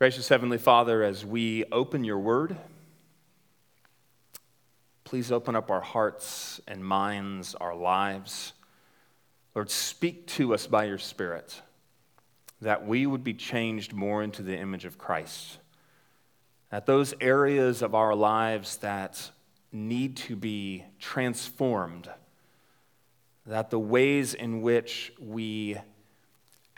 Gracious 0.00 0.30
Heavenly 0.30 0.56
Father, 0.56 1.02
as 1.02 1.26
we 1.26 1.66
open 1.70 2.04
your 2.04 2.18
word, 2.18 2.56
please 5.04 5.30
open 5.30 5.54
up 5.54 5.70
our 5.70 5.82
hearts 5.82 6.58
and 6.66 6.82
minds, 6.82 7.54
our 7.56 7.74
lives. 7.74 8.54
Lord, 9.54 9.68
speak 9.68 10.26
to 10.28 10.54
us 10.54 10.66
by 10.66 10.84
your 10.84 10.96
Spirit 10.96 11.60
that 12.62 12.86
we 12.86 13.06
would 13.06 13.22
be 13.22 13.34
changed 13.34 13.92
more 13.92 14.22
into 14.22 14.42
the 14.42 14.56
image 14.56 14.86
of 14.86 14.96
Christ. 14.96 15.58
That 16.70 16.86
those 16.86 17.12
areas 17.20 17.82
of 17.82 17.94
our 17.94 18.14
lives 18.14 18.76
that 18.76 19.30
need 19.70 20.16
to 20.16 20.34
be 20.34 20.82
transformed, 20.98 22.08
that 23.44 23.68
the 23.68 23.78
ways 23.78 24.32
in 24.32 24.62
which 24.62 25.12
we 25.20 25.76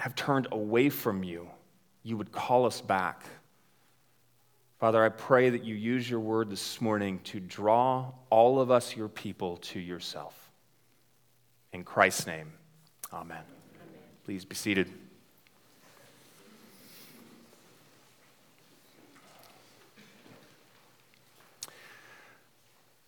have 0.00 0.16
turned 0.16 0.48
away 0.50 0.88
from 0.88 1.22
you, 1.22 1.50
you 2.02 2.16
would 2.16 2.32
call 2.32 2.66
us 2.66 2.80
back. 2.80 3.22
Father, 4.78 5.04
I 5.04 5.10
pray 5.10 5.50
that 5.50 5.64
you 5.64 5.76
use 5.76 6.10
your 6.10 6.20
word 6.20 6.50
this 6.50 6.80
morning 6.80 7.20
to 7.24 7.38
draw 7.38 8.10
all 8.30 8.60
of 8.60 8.70
us, 8.70 8.96
your 8.96 9.08
people, 9.08 9.58
to 9.58 9.78
yourself. 9.78 10.50
In 11.72 11.84
Christ's 11.84 12.26
name, 12.26 12.52
amen. 13.12 13.36
amen. 13.36 13.44
Please 14.24 14.44
be 14.44 14.56
seated. 14.56 14.90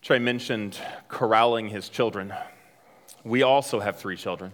Trey 0.01 0.19
mentioned 0.19 0.77
corralling 1.07 1.67
his 1.67 1.89
children. 1.89 2.33
We 3.23 3.41
also 3.41 3.79
have 3.79 3.97
three 3.97 4.17
children, 4.17 4.53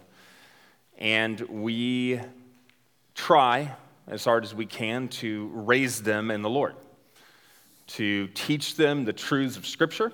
and 0.98 1.40
we 1.42 2.22
try 3.16 3.76
as 4.12 4.24
hard 4.24 4.44
as 4.44 4.54
we 4.54 4.68
can 4.68 5.08
to 5.08 5.50
raise 5.54 6.04
them 6.04 6.30
in 6.30 6.44
the 6.44 6.50
Lord, 6.50 6.76
to 7.88 8.28
teach 8.28 8.76
them 8.76 9.06
the 9.06 9.14
truths 9.14 9.58
of 9.58 9.66
Scripture, 9.66 10.12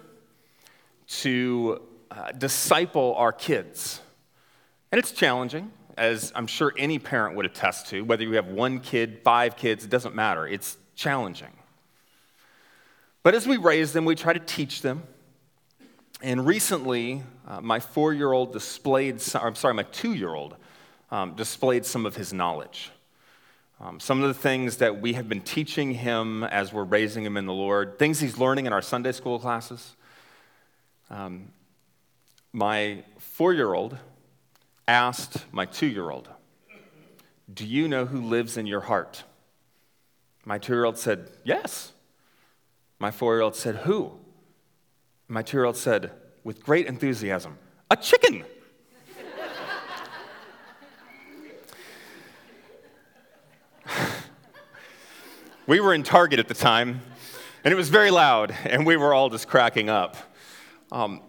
to 1.07 1.81
uh, 2.09 2.31
disciple 2.31 3.15
our 3.17 3.33
kids. 3.33 3.99
And 4.91 4.99
it's 4.99 5.11
challenging, 5.11 5.71
as 5.97 6.31
I'm 6.33 6.47
sure 6.47 6.73
any 6.77 6.99
parent 6.99 7.35
would 7.35 7.45
attest 7.45 7.87
to, 7.87 8.01
whether 8.03 8.23
you 8.23 8.33
have 8.33 8.47
one 8.47 8.79
kid, 8.79 9.19
five 9.23 9.57
kids, 9.57 9.83
it 9.83 9.89
doesn't 9.89 10.15
matter. 10.15 10.47
It's 10.47 10.77
challenging. 10.95 11.51
But 13.23 13.35
as 13.35 13.45
we 13.45 13.57
raise 13.57 13.91
them, 13.91 14.05
we 14.05 14.15
try 14.15 14.31
to 14.31 14.39
teach 14.39 14.81
them 14.81 15.03
and 16.21 16.47
recently, 16.47 17.21
uh, 17.47 17.61
my 17.61 17.79
four 17.79 18.13
year 18.13 18.31
old 18.31 18.51
displayed, 18.51 19.21
I'm 19.35 19.55
sorry, 19.55 19.73
my 19.73 19.83
two 19.83 20.13
year 20.13 20.33
old 20.33 20.55
um, 21.11 21.35
displayed 21.35 21.85
some 21.85 22.05
of 22.05 22.15
his 22.15 22.33
knowledge. 22.33 22.91
Um, 23.79 23.99
some 23.99 24.23
of 24.23 24.27
the 24.27 24.33
things 24.33 24.77
that 24.77 25.01
we 25.01 25.13
have 25.13 25.29
been 25.29 25.41
teaching 25.41 25.93
him 25.93 26.43
as 26.43 26.73
we're 26.73 26.83
raising 26.83 27.23
him 27.23 27.37
in 27.37 27.45
the 27.45 27.53
Lord, 27.53 27.99
things 27.99 28.19
he's 28.19 28.39
learning 28.39 28.65
in 28.65 28.73
our 28.73 28.81
Sunday 28.81 29.11
school 29.11 29.37
classes. 29.37 29.95
Um, 31.11 31.51
my 32.51 33.03
four 33.19 33.53
year 33.53 33.73
old 33.73 33.97
asked 34.87 35.45
my 35.51 35.65
two 35.65 35.85
year 35.85 36.09
old, 36.09 36.27
Do 37.53 37.65
you 37.65 37.87
know 37.87 38.05
who 38.05 38.21
lives 38.21 38.57
in 38.57 38.65
your 38.65 38.81
heart? 38.81 39.23
My 40.43 40.57
two 40.57 40.73
year 40.73 40.85
old 40.85 40.97
said, 40.97 41.29
Yes. 41.43 41.91
My 42.99 43.11
four 43.11 43.35
year 43.35 43.41
old 43.41 43.55
said, 43.55 43.75
Who? 43.77 44.13
My 45.27 45.43
two 45.43 45.57
year 45.57 45.65
old 45.65 45.77
said, 45.77 46.11
with 46.43 46.63
great 46.63 46.87
enthusiasm, 46.87 47.57
A 47.91 47.97
chicken! 47.97 48.43
We 55.67 55.79
were 55.79 55.93
in 55.93 56.03
Target 56.03 56.39
at 56.39 56.47
the 56.47 56.53
time, 56.53 57.01
and 57.63 57.71
it 57.71 57.75
was 57.75 57.89
very 57.89 58.09
loud, 58.09 58.55
and 58.65 58.85
we 58.85 58.97
were 58.97 59.13
all 59.13 59.29
just 59.29 59.47
cracking 59.47 59.89
up. 59.89 60.17
Um, 60.91 61.21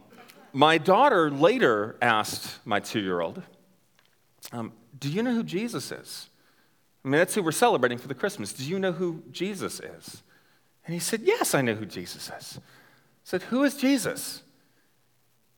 my 0.53 0.79
daughter 0.79 1.31
later 1.31 1.97
asked 2.01 2.59
my 2.65 2.81
two 2.81 3.01
year 3.01 3.21
old, 3.21 3.43
um, 4.53 4.73
Do 4.99 5.11
you 5.11 5.23
know 5.23 5.35
who 5.35 5.43
Jesus 5.43 5.93
is? 5.93 6.31
I 7.05 7.09
mean, 7.09 7.19
that's 7.19 7.35
who 7.35 7.43
we're 7.43 7.53
celebrating 7.53 7.99
for 7.99 8.09
the 8.09 8.15
Christmas. 8.15 8.53
Do 8.53 8.65
you 8.65 8.79
know 8.79 8.93
who 8.93 9.23
Jesus 9.31 9.81
is? 9.81 10.23
And 10.87 10.95
he 10.95 11.01
said, 11.01 11.23
Yes, 11.25 11.55
I 11.55 11.61
know 11.61 11.75
who 11.75 11.85
Jesus 11.85 12.31
is 12.31 12.59
said, 13.29 13.43
Who 13.43 13.63
is 13.63 13.77
Jesus? 13.77 14.43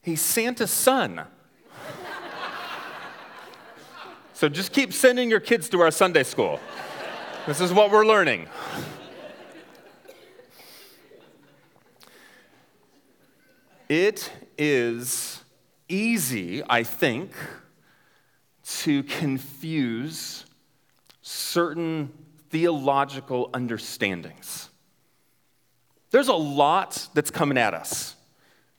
He's 0.01 0.19
Santa's 0.19 0.71
son. 0.71 1.21
so 4.33 4.49
just 4.49 4.73
keep 4.73 4.91
sending 4.91 5.29
your 5.29 5.39
kids 5.39 5.69
to 5.69 5.79
our 5.79 5.89
Sunday 5.89 6.23
school. 6.23 6.59
This 7.47 7.59
is 7.59 7.73
what 7.73 7.89
we're 7.89 8.05
learning. 8.05 8.47
It 13.89 14.31
is 14.59 15.43
easy, 15.89 16.61
I 16.69 16.83
think, 16.83 17.31
to 18.81 19.01
confuse 19.01 20.45
certain 21.23 22.13
theological 22.51 23.49
understandings. 23.55 24.69
There's 26.11 26.27
a 26.27 26.33
lot 26.33 27.07
that's 27.15 27.31
coming 27.31 27.57
at 27.57 27.73
us. 27.73 28.15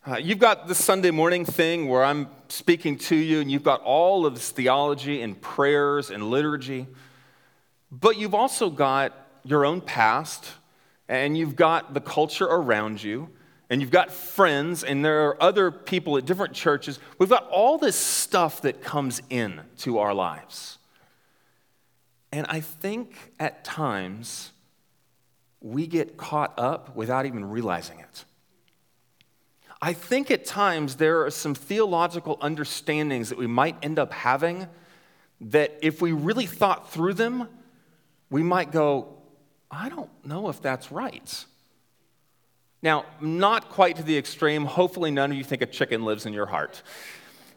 Uh, 0.07 0.19
you've 0.19 0.39
got 0.39 0.69
this 0.69 0.83
Sunday 0.83 1.11
morning 1.11 1.45
thing 1.45 1.89
where 1.89 2.05
I'm 2.05 2.29
speaking 2.49 2.97
to 2.99 3.17
you, 3.17 3.41
and 3.41 3.51
you've 3.51 3.65
got 3.65 3.81
all 3.83 4.25
of 4.25 4.35
this 4.35 4.51
theology 4.51 5.21
and 5.21 5.41
prayers 5.41 6.11
and 6.11 6.31
liturgy. 6.31 6.87
But 7.93 8.17
you've 8.17 8.35
also 8.35 8.71
got 8.71 9.13
your 9.45 9.67
own 9.67 9.83
past, 9.83 10.51
and 11.09 11.37
you've 11.37 11.57
got 11.57 11.93
the 11.93 12.01
culture 12.01 12.47
around 12.47 13.03
you, 13.03 13.29
and 13.69 13.83
you've 13.83 13.91
got 13.91 14.11
friends, 14.11 14.83
and 14.83 15.05
there 15.05 15.29
are 15.29 15.43
other 15.43 15.71
people 15.71 16.17
at 16.17 16.25
different 16.25 16.55
churches. 16.55 16.99
We've 17.19 17.29
got 17.29 17.47
all 17.49 17.77
this 17.77 17.97
stuff 17.97 18.63
that 18.63 18.83
comes 18.83 19.21
in 19.29 19.61
to 19.79 19.99
our 19.99 20.15
lives. 20.15 20.79
And 22.33 22.47
I 22.49 22.61
think 22.61 23.15
at 23.39 23.63
times 23.63 24.53
we 25.61 25.87
get 25.87 26.17
caught 26.17 26.59
up 26.59 26.97
without 26.97 27.27
even 27.27 27.45
realizing 27.45 28.01
it. 28.01 28.25
I 29.83 29.93
think 29.93 30.31
at 30.31 30.47
times 30.47 30.97
there 30.97 31.27
are 31.27 31.31
some 31.31 31.55
theological 31.55 32.39
understandings 32.41 33.29
that 33.29 33.37
we 33.37 33.47
might 33.47 33.77
end 33.83 33.99
up 33.99 34.13
having 34.13 34.67
that 35.43 35.77
if 35.83 36.01
we 36.01 36.13
really 36.13 36.47
thought 36.47 36.91
through 36.91 37.15
them, 37.15 37.49
we 38.33 38.43
might 38.43 38.73
go, 38.73 39.09
I 39.71 39.91
don't 39.91 40.11
know 40.25 40.49
if 40.49 40.61
that's 40.61 40.91
right. 40.91 41.45
Now, 42.83 43.05
not 43.21 43.69
quite 43.69 43.97
to 43.97 44.03
the 44.03 44.17
extreme. 44.17 44.65
Hopefully, 44.65 45.11
none 45.11 45.31
of 45.31 45.37
you 45.37 45.45
think 45.45 45.61
a 45.61 45.67
chicken 45.67 46.05
lives 46.05 46.25
in 46.25 46.33
your 46.33 46.47
heart. 46.47 46.83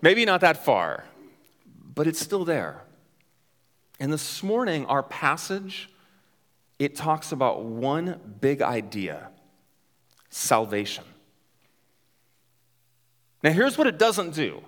Maybe 0.02 0.26
not 0.26 0.42
that 0.42 0.64
far, 0.64 1.06
but 1.96 2.08
it's 2.08 2.20
still 2.20 2.44
there. 2.44 2.82
And 4.02 4.12
this 4.12 4.44
morning, 4.44 4.86
our 4.86 5.02
passage 5.02 5.90
it 6.78 6.94
talks 6.94 7.32
about 7.32 7.64
one 7.64 8.20
big 8.42 8.62
idea 8.62 9.30
salvation. 10.30 11.06
Now, 13.42 13.52
here's 13.52 13.78
what 13.78 13.88
it 13.88 13.98
doesn't 13.98 14.34
do 14.34 14.62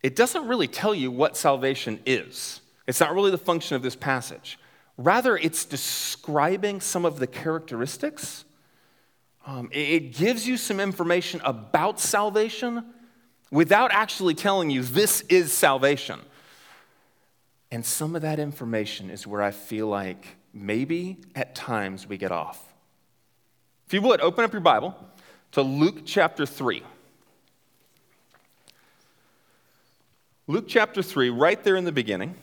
it 0.00 0.14
doesn't 0.14 0.46
really 0.46 0.68
tell 0.68 0.94
you 0.94 1.10
what 1.10 1.36
salvation 1.36 1.98
is, 2.06 2.60
it's 2.86 3.00
not 3.00 3.12
really 3.12 3.32
the 3.32 3.36
function 3.36 3.74
of 3.74 3.82
this 3.82 3.96
passage. 3.96 4.60
Rather, 4.98 5.36
it's 5.36 5.64
describing 5.64 6.80
some 6.80 7.04
of 7.04 7.20
the 7.20 7.26
characteristics. 7.28 8.44
Um, 9.46 9.70
it 9.72 10.12
gives 10.12 10.46
you 10.46 10.56
some 10.56 10.80
information 10.80 11.40
about 11.44 12.00
salvation 12.00 12.84
without 13.52 13.92
actually 13.92 14.34
telling 14.34 14.70
you 14.70 14.82
this 14.82 15.20
is 15.22 15.52
salvation. 15.52 16.18
And 17.70 17.86
some 17.86 18.16
of 18.16 18.22
that 18.22 18.40
information 18.40 19.08
is 19.08 19.24
where 19.24 19.40
I 19.40 19.52
feel 19.52 19.86
like 19.86 20.26
maybe 20.52 21.18
at 21.36 21.54
times 21.54 22.08
we 22.08 22.18
get 22.18 22.32
off. 22.32 22.60
If 23.86 23.94
you 23.94 24.02
would, 24.02 24.20
open 24.20 24.44
up 24.44 24.52
your 24.52 24.60
Bible 24.60 24.96
to 25.52 25.62
Luke 25.62 26.02
chapter 26.04 26.44
3. 26.44 26.82
Luke 30.48 30.64
chapter 30.66 31.02
3, 31.02 31.30
right 31.30 31.62
there 31.62 31.76
in 31.76 31.84
the 31.84 31.92
beginning. 31.92 32.34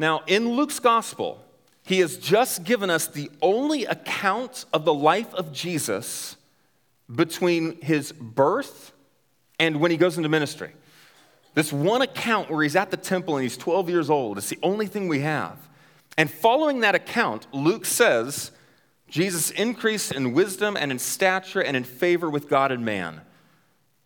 Now, 0.00 0.22
in 0.26 0.48
Luke's 0.48 0.78
gospel, 0.78 1.44
he 1.84 1.98
has 1.98 2.16
just 2.16 2.64
given 2.64 2.88
us 2.88 3.06
the 3.06 3.30
only 3.42 3.84
account 3.84 4.64
of 4.72 4.86
the 4.86 4.94
life 4.94 5.34
of 5.34 5.52
Jesus 5.52 6.38
between 7.14 7.78
his 7.82 8.10
birth 8.10 8.92
and 9.58 9.78
when 9.78 9.90
he 9.90 9.98
goes 9.98 10.16
into 10.16 10.30
ministry. 10.30 10.72
This 11.52 11.70
one 11.70 12.00
account 12.00 12.50
where 12.50 12.62
he's 12.62 12.76
at 12.76 12.90
the 12.90 12.96
temple 12.96 13.36
and 13.36 13.42
he's 13.42 13.58
12 13.58 13.90
years 13.90 14.08
old, 14.08 14.38
it's 14.38 14.48
the 14.48 14.58
only 14.62 14.86
thing 14.86 15.06
we 15.06 15.20
have. 15.20 15.58
And 16.16 16.30
following 16.30 16.80
that 16.80 16.94
account, 16.94 17.46
Luke 17.52 17.84
says 17.84 18.52
Jesus 19.06 19.50
increased 19.50 20.12
in 20.12 20.32
wisdom 20.32 20.78
and 20.78 20.90
in 20.90 20.98
stature 20.98 21.60
and 21.60 21.76
in 21.76 21.84
favor 21.84 22.30
with 22.30 22.48
God 22.48 22.72
and 22.72 22.86
man. 22.86 23.20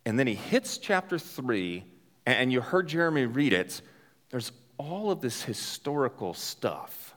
And 0.05 0.19
then 0.19 0.27
he 0.27 0.35
hits 0.35 0.77
chapter 0.77 1.17
3, 1.17 1.85
and 2.25 2.51
you 2.51 2.59
heard 2.59 2.89
Jeremy 2.89 3.27
read 3.27 3.53
it. 3.53 3.81
There's 4.29 4.51
all 4.77 5.11
of 5.11 5.21
this 5.21 5.43
historical 5.43 6.33
stuff. 6.33 7.15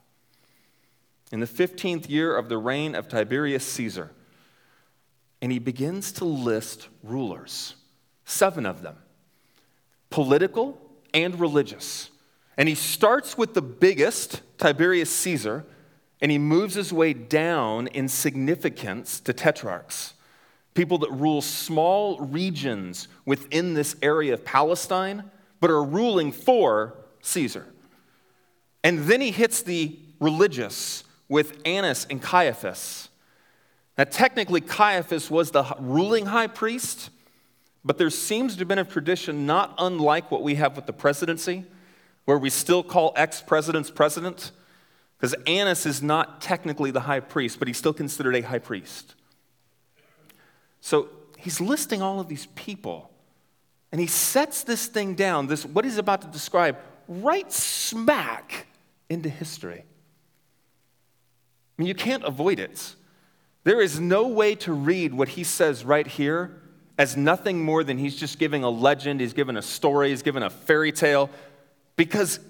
In 1.31 1.41
the 1.41 1.47
15th 1.47 2.09
year 2.09 2.37
of 2.37 2.49
the 2.49 2.59
reign 2.59 2.95
of 2.95 3.09
Tiberius 3.09 3.65
Caesar, 3.65 4.13
and 5.41 5.53
he 5.53 5.59
begins 5.59 6.13
to 6.13 6.25
list 6.25 6.89
rulers, 7.03 7.75
seven 8.25 8.67
of 8.67 8.83
them, 8.83 8.97
political 10.11 10.81
and 11.15 11.39
religious. 11.39 12.11
And 12.57 12.69
he 12.69 12.75
starts 12.75 13.39
with 13.39 13.55
the 13.55 13.63
biggest, 13.63 14.43
Tiberius 14.59 15.15
Caesar, 15.15 15.65
and 16.21 16.33
he 16.33 16.39
moves 16.39 16.75
his 16.75 16.93
way 16.93 17.13
down 17.13 17.87
in 17.89 18.09
significance 18.09 19.21
to 19.21 19.33
tetrarchs, 19.33 20.15
people 20.75 20.99
that 20.99 21.11
rule 21.13 21.41
small 21.41 22.19
regions 22.19 23.07
within 23.25 23.75
this 23.75 23.95
area 24.03 24.35
of 24.35 24.45
Palestine, 24.45 25.31
but 25.61 25.71
are 25.71 25.85
ruling 25.85 26.33
for 26.33 26.97
Caesar. 27.29 27.67
And 28.83 29.01
then 29.01 29.21
he 29.21 29.31
hits 29.31 29.63
the 29.63 29.99
religious 30.21 31.05
with 31.29 31.61
Annas 31.65 32.07
and 32.09 32.23
Caiaphas. 32.23 33.09
Now, 33.97 34.05
technically, 34.05 34.61
Caiaphas 34.61 35.31
was 35.31 35.51
the 35.51 35.65
ruling 35.79 36.27
high 36.27 36.47
priest, 36.47 37.11
but 37.85 37.99
there 37.99 38.11
seems 38.11 38.55
to 38.55 38.61
have 38.61 38.69
been 38.69 38.79
a 38.79 38.85
tradition 38.85 39.45
not 39.45 39.75
unlike 39.79 40.31
what 40.31 40.43
we 40.43 40.55
have 40.55 40.77
with 40.77 40.87
the 40.87 40.93
presidency, 40.93 41.65
where 42.25 42.39
we 42.39 42.51
still 42.51 42.83
call 42.83 43.13
ex 43.17 43.43
presidents 43.43 43.91
president, 43.91 44.53
because 45.17 45.35
Annas 45.47 45.85
is 45.85 46.01
not 46.01 46.41
technically 46.41 46.91
the 46.91 47.01
high 47.01 47.21
priest, 47.21 47.59
but 47.59 47.67
he's 47.67 47.79
still 47.79 47.93
considered 47.93 48.37
a 48.37 48.43
high 48.43 48.59
priest. 48.59 49.15
So 50.81 51.09
he's 51.37 51.61
listing 51.61 52.01
all 52.01 52.21
of 52.21 52.29
these 52.29 52.47
people, 52.55 53.11
and 53.91 54.01
he 54.01 54.07
sets 54.07 54.63
this 54.63 54.87
thing 54.87 55.15
down, 55.15 55.49
this, 55.49 55.65
what 55.65 55.85
he's 55.85 55.99
about 55.99 56.23
to 56.23 56.29
describe, 56.29 56.79
right 57.09 57.51
smack 57.51 58.67
into 59.09 59.29
history. 59.29 59.85
I 61.79 61.83
mean, 61.83 61.89
you 61.89 61.95
can't 61.95 62.25
avoid 62.25 62.61
it. 62.61 62.95
There 63.65 63.81
is 63.81 63.99
no 63.99 64.29
way 64.29 64.55
to 64.57 64.73
read 64.73 65.15
what 65.15 65.29
he 65.29 65.45
says 65.45 65.85
right 65.85 66.07
here 66.07 66.63
as 66.99 67.17
nothing 67.17 67.65
more 67.65 67.85
than 67.85 67.97
he's 67.97 68.17
just 68.17 68.39
giving 68.39 68.65
a 68.65 68.71
legend, 68.71 69.21
he's 69.21 69.33
giving 69.33 69.57
a 69.57 69.63
story, 69.63 70.11
he's 70.11 70.23
giving 70.23 70.43
a 70.43 70.51
fairy 70.51 70.91
tale, 70.91 71.31
because 71.97 72.41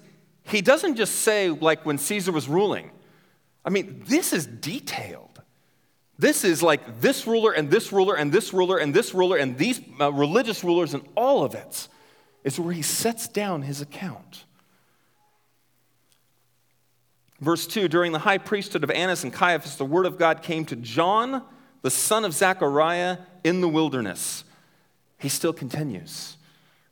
he 0.43 0.61
doesn't 0.61 0.95
just 0.95 1.15
say, 1.17 1.49
like 1.49 1.85
when 1.85 1.97
Caesar 1.97 2.31
was 2.31 2.47
ruling. 2.47 2.89
I 3.63 3.69
mean, 3.69 4.03
this 4.07 4.33
is 4.33 4.47
detailed. 4.47 5.41
This 6.17 6.43
is 6.43 6.63
like 6.63 6.99
this 6.99 7.27
ruler 7.27 7.51
and 7.51 7.69
this 7.69 7.93
ruler 7.93 8.15
and 8.15 8.31
this 8.31 8.53
ruler 8.53 8.77
and 8.77 8.93
this 8.93 9.13
ruler 9.13 9.37
and 9.37 9.57
these 9.57 9.79
uh, 10.01 10.11
religious 10.11 10.63
rulers 10.63 10.93
and 10.93 11.07
all 11.15 11.43
of 11.43 11.53
it. 11.53 11.87
is 12.43 12.59
where 12.59 12.73
he 12.73 12.81
sets 12.81 13.27
down 13.27 13.61
his 13.61 13.81
account. 13.81 14.45
Verse 17.39 17.65
2 17.67 17.87
During 17.87 18.11
the 18.11 18.19
high 18.19 18.37
priesthood 18.37 18.83
of 18.83 18.91
Annas 18.91 19.23
and 19.23 19.33
Caiaphas, 19.33 19.75
the 19.75 19.85
word 19.85 20.05
of 20.05 20.17
God 20.17 20.41
came 20.41 20.65
to 20.65 20.75
John, 20.75 21.43
the 21.81 21.91
son 21.91 22.25
of 22.25 22.33
Zechariah, 22.33 23.17
in 23.43 23.61
the 23.61 23.69
wilderness. 23.69 24.43
He 25.17 25.29
still 25.29 25.53
continues. 25.53 26.37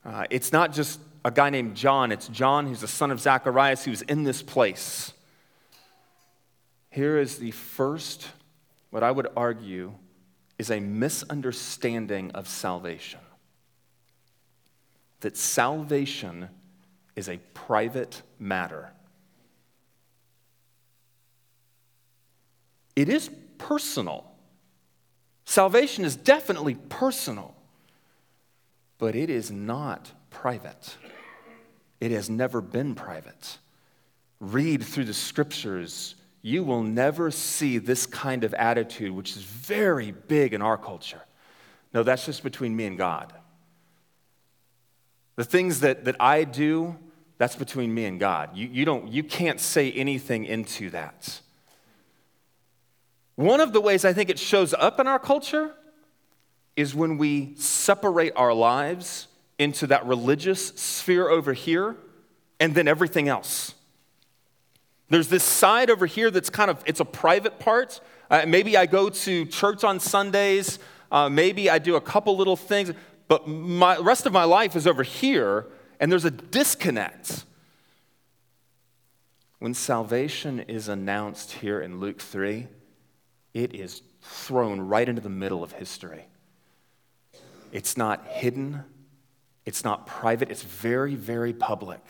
Uh, 0.05 0.25
it's 0.29 0.51
not 0.51 0.73
just 0.73 0.99
a 1.25 1.31
guy 1.31 1.49
named 1.49 1.75
John, 1.75 2.11
it's 2.11 2.27
John 2.29 2.67
who's 2.67 2.81
the 2.81 2.87
son 2.87 3.11
of 3.11 3.19
Zacharias 3.19 3.83
who's 3.83 4.01
in 4.03 4.23
this 4.23 4.41
place. 4.41 5.11
Here 6.89 7.17
is 7.17 7.37
the 7.37 7.51
first, 7.51 8.27
what 8.89 9.03
I 9.03 9.11
would 9.11 9.27
argue 9.35 9.93
is 10.57 10.71
a 10.71 10.79
misunderstanding 10.79 12.31
of 12.31 12.47
salvation. 12.47 13.19
That 15.19 15.35
salvation 15.35 16.49
is 17.15 17.27
a 17.27 17.37
private 17.53 18.21
matter. 18.39 18.91
It 22.97 23.09
is 23.09 23.29
personal. 23.59 24.25
Salvation 25.45 26.03
is 26.03 26.15
definitely 26.15 26.73
personal, 26.73 27.55
but 28.97 29.15
it 29.15 29.29
is 29.29 29.51
not 29.51 30.11
private. 30.31 30.97
It 32.01 32.09
has 32.09 32.27
never 32.27 32.59
been 32.59 32.95
private. 32.95 33.59
Read 34.39 34.83
through 34.83 35.05
the 35.05 35.13
scriptures, 35.13 36.15
you 36.41 36.63
will 36.63 36.81
never 36.81 37.29
see 37.29 37.77
this 37.77 38.07
kind 38.07 38.43
of 38.43 38.55
attitude, 38.55 39.11
which 39.11 39.37
is 39.37 39.43
very 39.43 40.11
big 40.11 40.55
in 40.55 40.63
our 40.63 40.77
culture. 40.77 41.21
No, 41.93 42.01
that's 42.01 42.25
just 42.25 42.41
between 42.41 42.75
me 42.75 42.87
and 42.87 42.97
God. 42.97 43.31
The 45.35 45.43
things 45.43 45.81
that, 45.81 46.05
that 46.05 46.15
I 46.19 46.45
do, 46.45 46.97
that's 47.37 47.55
between 47.55 47.93
me 47.93 48.05
and 48.05 48.19
God. 48.19 48.57
You, 48.57 48.67
you, 48.67 48.85
don't, 48.85 49.07
you 49.07 49.23
can't 49.23 49.59
say 49.59 49.91
anything 49.91 50.45
into 50.45 50.89
that. 50.89 51.41
One 53.37 53.59
of 53.59 53.71
the 53.71 53.79
ways 53.79 54.03
I 54.03 54.13
think 54.13 54.31
it 54.31 54.39
shows 54.39 54.73
up 54.73 54.99
in 54.99 55.05
our 55.05 55.19
culture 55.19 55.71
is 56.75 56.95
when 56.95 57.19
we 57.19 57.53
separate 57.55 58.33
our 58.35 58.51
lives 58.51 59.27
into 59.59 59.85
that 59.87 60.07
religious 60.07 60.69
sphere 60.69 61.29
over 61.29 61.53
here 61.53 61.95
and 62.59 62.73
then 62.73 62.87
everything 62.87 63.27
else. 63.27 63.75
There's 65.09 65.27
this 65.27 65.43
side 65.43 65.91
over 65.91 66.07
here 66.07 66.31
that's 66.31 66.49
kind 66.49 66.71
of 66.71 66.83
it's 66.87 66.99
a 66.99 67.05
private 67.05 67.59
part. 67.59 68.01
Uh, 68.31 68.45
maybe 68.47 68.75
I 68.75 68.87
go 68.87 69.07
to 69.07 69.45
church 69.45 69.83
on 69.83 69.99
Sundays. 69.99 70.79
Uh, 71.11 71.29
maybe 71.29 71.69
I 71.69 71.77
do 71.77 71.95
a 71.95 72.01
couple 72.01 72.35
little 72.35 72.57
things, 72.57 72.91
but 73.27 73.47
my 73.47 73.97
rest 73.99 74.25
of 74.25 74.33
my 74.33 74.45
life 74.45 74.75
is 74.75 74.87
over 74.87 75.03
here, 75.03 75.67
and 75.99 76.11
there's 76.11 76.25
a 76.25 76.31
disconnect. 76.31 77.45
When 79.59 79.75
salvation 79.75 80.59
is 80.61 80.87
announced 80.87 81.51
here 81.51 81.79
in 81.79 81.99
Luke 81.99 82.19
3, 82.19 82.67
it 83.57 83.73
is 83.73 84.03
thrown 84.21 84.79
right 84.79 85.09
into 85.09 85.21
the 85.21 85.29
middle 85.29 85.63
of 85.63 85.71
history. 85.71 86.27
It's 87.71 87.97
not 87.97 88.25
hidden, 88.27 88.83
it's 89.65 89.83
not 89.83 90.05
private, 90.05 90.51
it's 90.51 90.61
very, 90.61 91.15
very 91.15 91.53
public. 91.53 92.01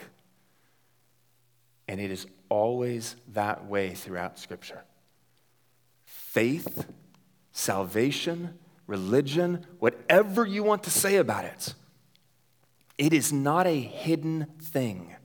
And 1.87 2.01
it 2.01 2.11
is 2.11 2.27
always 2.49 3.15
that 3.33 3.65
way 3.65 3.93
throughout 3.93 4.37
Scripture. 4.37 4.83
Faith, 6.03 6.85
salvation, 7.53 8.59
religion, 8.85 9.65
whatever 9.79 10.45
you 10.45 10.63
want 10.63 10.83
to 10.83 10.89
say 10.89 11.15
about 11.15 11.45
it, 11.45 11.73
it 12.97 13.13
is 13.13 13.31
not 13.31 13.65
a 13.67 13.79
hidden 13.79 14.47
thing. 14.61 15.15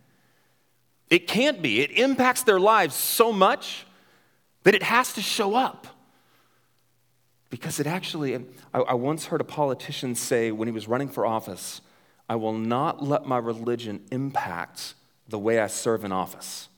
It 1.10 1.26
can't 1.26 1.60
be. 1.60 1.80
It 1.80 1.90
impacts 1.90 2.44
their 2.44 2.60
lives 2.60 2.94
so 2.94 3.32
much 3.32 3.86
that 4.62 4.76
it 4.76 4.84
has 4.84 5.14
to 5.14 5.20
show 5.20 5.56
up. 5.56 5.88
Because 7.52 7.78
it 7.78 7.86
actually, 7.86 8.34
I, 8.72 8.80
I 8.80 8.94
once 8.94 9.26
heard 9.26 9.42
a 9.42 9.44
politician 9.44 10.14
say 10.14 10.52
when 10.52 10.66
he 10.68 10.72
was 10.72 10.88
running 10.88 11.10
for 11.10 11.26
office, 11.26 11.82
I 12.26 12.36
will 12.36 12.54
not 12.54 13.02
let 13.02 13.26
my 13.26 13.36
religion 13.36 14.00
impact 14.10 14.94
the 15.28 15.38
way 15.38 15.60
I 15.60 15.66
serve 15.66 16.02
in 16.02 16.12
office. 16.12 16.70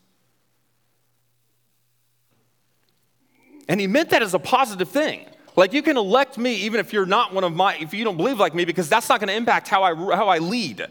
And 3.68 3.78
he 3.78 3.86
meant 3.86 4.10
that 4.10 4.20
as 4.20 4.34
a 4.34 4.40
positive 4.40 4.88
thing. 4.88 5.26
Like 5.54 5.72
you 5.72 5.80
can 5.80 5.96
elect 5.96 6.38
me 6.38 6.56
even 6.56 6.80
if 6.80 6.92
you're 6.92 7.06
not 7.06 7.32
one 7.32 7.44
of 7.44 7.54
my, 7.54 7.76
if 7.76 7.94
you 7.94 8.02
don't 8.02 8.16
believe 8.16 8.40
like 8.40 8.52
me, 8.52 8.64
because 8.64 8.88
that's 8.88 9.08
not 9.08 9.20
going 9.20 9.28
to 9.28 9.34
impact 9.36 9.68
how 9.68 9.84
I, 9.84 9.94
how 9.94 10.26
I 10.26 10.38
lead. 10.38 10.84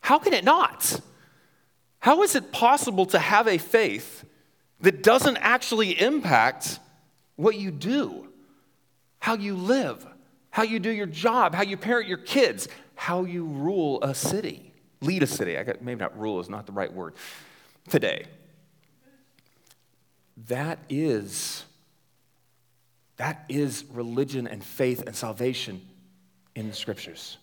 How 0.00 0.18
can 0.18 0.32
it 0.32 0.42
not? 0.42 1.00
How 2.00 2.24
is 2.24 2.34
it 2.34 2.50
possible 2.50 3.06
to 3.06 3.20
have 3.20 3.46
a 3.46 3.58
faith 3.58 4.24
that 4.80 5.04
doesn't 5.04 5.36
actually 5.36 5.92
impact 6.00 6.80
what 7.36 7.54
you 7.54 7.70
do? 7.70 8.26
How 9.26 9.34
you 9.34 9.56
live, 9.56 10.06
how 10.50 10.62
you 10.62 10.78
do 10.78 10.88
your 10.88 11.04
job, 11.04 11.52
how 11.52 11.62
you 11.64 11.76
parent 11.76 12.06
your 12.06 12.16
kids, 12.16 12.68
how 12.94 13.24
you 13.24 13.44
rule 13.44 14.00
a 14.02 14.14
city, 14.14 14.72
lead 15.00 15.20
a 15.20 15.26
city. 15.26 15.58
I 15.58 15.64
got, 15.64 15.82
maybe 15.82 15.98
not 15.98 16.16
rule 16.16 16.38
is 16.38 16.48
not 16.48 16.64
the 16.64 16.70
right 16.70 16.92
word 16.92 17.14
today. 17.88 18.26
That 20.46 20.78
is 20.88 21.64
that 23.16 23.44
is 23.48 23.84
religion 23.90 24.46
and 24.46 24.62
faith 24.62 25.02
and 25.04 25.16
salvation 25.16 25.80
in 26.54 26.68
the 26.68 26.74
scriptures. 26.74 27.36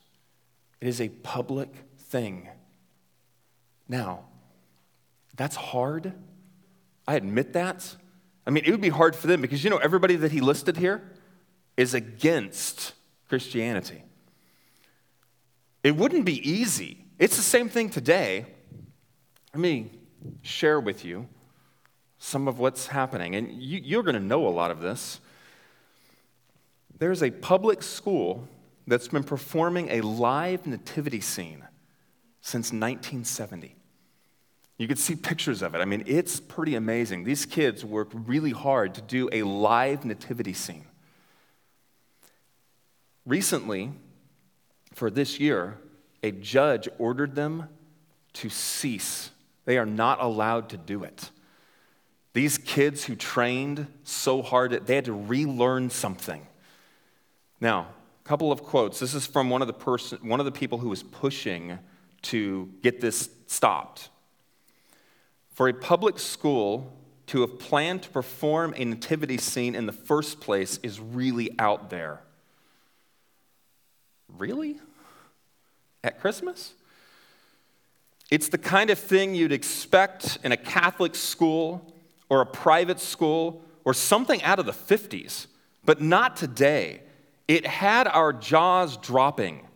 It 0.80 0.88
is 0.88 1.02
a 1.02 1.10
public 1.10 1.68
thing. 1.98 2.48
Now, 3.90 4.22
that's 5.36 5.58
hard. 5.58 6.14
I 7.06 7.16
admit 7.16 7.52
that. 7.54 7.94
I 8.48 8.52
mean, 8.52 8.64
it 8.66 8.72
would 8.72 8.80
be 8.80 8.88
hard 8.88 9.18
for 9.18 9.28
them 9.28 9.42
because 9.42 9.66
you 9.66 9.70
know 9.70 9.80
everybody 9.80 10.16
that 10.16 10.32
he 10.32 10.40
listed 10.40 10.78
here, 10.78 11.02
is 11.78 11.94
against 11.94 12.94
Christianity. 13.30 14.04
It 15.84 15.96
wouldn't 15.96 16.26
be 16.26 16.48
easy. 16.50 17.06
It's 17.20 17.36
the 17.36 17.44
same 17.44 17.70
thing 17.70 17.90
today. 17.90 18.46
Let 19.54 19.60
me 19.60 19.92
share 20.42 20.80
with 20.80 21.04
you 21.04 21.28
some 22.18 22.48
of 22.48 22.58
what's 22.58 22.88
happening, 22.88 23.36
and 23.36 23.52
you, 23.52 24.00
are 24.00 24.04
going 24.04 24.16
to 24.16 24.22
know 24.22 24.48
a 24.48 24.50
lot 24.50 24.72
of 24.72 24.80
this. 24.80 25.20
There's 26.98 27.22
a 27.22 27.32
public 27.32 27.84
school 27.84 28.48
that's 28.88 29.10
been 29.10 29.24
performing 29.24 29.90
a 29.90 30.02
live 30.02 30.66
nativity 30.66 31.20
scene 31.20 31.66
since 32.40 32.68
1970. 32.68 33.76
You 34.78 34.88
could 34.88 35.00
see 35.00 35.16
pictures 35.16 35.62
of 35.62 35.76
it. 35.76 35.80
I 35.80 35.86
mean, 35.86 36.04
it's 36.08 36.40
pretty 36.40 36.76
amazing. 36.76 37.24
These 37.24 37.46
kids 37.46 37.86
worked 37.86 38.14
really 38.16 38.52
hard 38.52 38.96
to 38.96 39.02
do 39.02 39.30
a 39.32 39.44
live 39.44 40.06
nativity 40.06 40.54
scene. 40.54 40.86
Recently, 43.26 43.92
for 44.94 45.10
this 45.10 45.40
year, 45.40 45.78
a 46.22 46.32
judge 46.32 46.90
ordered 46.98 47.36
them 47.36 47.70
to 48.34 48.50
cease. 48.50 49.32
They 49.66 49.78
are 49.78 49.86
not 49.86 50.22
allowed 50.22 50.70
to 50.70 50.78
do 50.78 51.04
it. 51.04 51.30
These 52.34 52.58
kids 52.58 53.06
who 53.06 53.16
trained 53.16 53.88
so 54.04 54.42
hard 54.42 54.72
they 54.88 54.96
had 54.96 55.06
to 55.06 55.14
relearn 55.14 55.90
something. 55.90 56.46
Now, 57.62 57.88
a 58.24 58.28
couple 58.28 58.52
of 58.52 58.64
quotes. 58.64 59.00
This 59.00 59.14
is 59.14 59.26
from 59.26 59.50
one 59.50 59.62
of 59.62 59.68
the 59.68 59.74
person, 59.74 60.18
one 60.28 60.40
of 60.40 60.46
the 60.46 60.52
people 60.52 60.80
who 60.80 60.90
was 60.90 61.04
pushing 61.04 61.78
to 62.24 62.70
get 62.82 63.02
this 63.02 63.30
stopped. 63.48 64.10
For 65.52 65.68
a 65.68 65.74
public 65.74 66.18
school 66.18 66.92
to 67.28 67.42
have 67.42 67.60
planned 67.60 68.02
to 68.04 68.10
perform 68.10 68.74
a 68.76 68.86
nativity 68.86 69.38
scene 69.38 69.76
in 69.76 69.86
the 69.86 69.94
first 69.94 70.42
place 70.42 70.80
is 70.84 71.00
really 71.00 71.52
out 71.60 71.90
there. 71.90 72.22
Really? 74.38 74.78
At 76.04 76.20
Christmas? 76.20 76.74
It's 78.30 78.50
the 78.50 78.58
kind 78.58 78.90
of 78.90 78.98
thing 78.98 79.36
you'd 79.36 79.52
expect 79.52 80.40
in 80.44 80.52
a 80.52 80.58
Catholic 80.58 81.16
school 81.16 81.94
or 82.30 82.42
a 82.42 82.46
private 82.46 83.00
school 83.00 83.64
or 83.86 83.94
something 83.94 84.42
out 84.44 84.60
of 84.60 84.66
the 84.66 84.72
50s, 84.72 85.48
but 85.86 86.02
not 86.02 86.36
today. 86.36 87.02
It 87.48 87.68
had 87.68 88.08
our 88.08 88.34
jaws 88.34 88.98
dropping. 88.98 89.68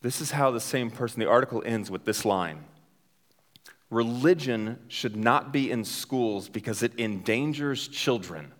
This 0.00 0.20
is 0.20 0.30
how 0.30 0.50
the 0.50 0.60
same 0.60 0.90
person, 0.90 1.20
the 1.20 1.28
article 1.28 1.62
ends 1.66 1.90
with 1.90 2.04
this 2.04 2.24
line 2.24 2.64
Religion 3.90 4.78
should 4.88 5.16
not 5.16 5.50
be 5.50 5.70
in 5.70 5.82
schools 5.82 6.48
because 6.48 6.82
it 6.82 6.92
endangers 6.98 7.88
children. 7.88 8.52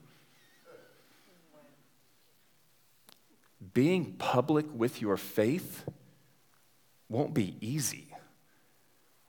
Being 3.79 4.15
public 4.15 4.67
with 4.75 5.01
your 5.01 5.17
faith 5.17 5.85
won't 7.09 7.33
be 7.33 7.55
easy. 7.61 8.13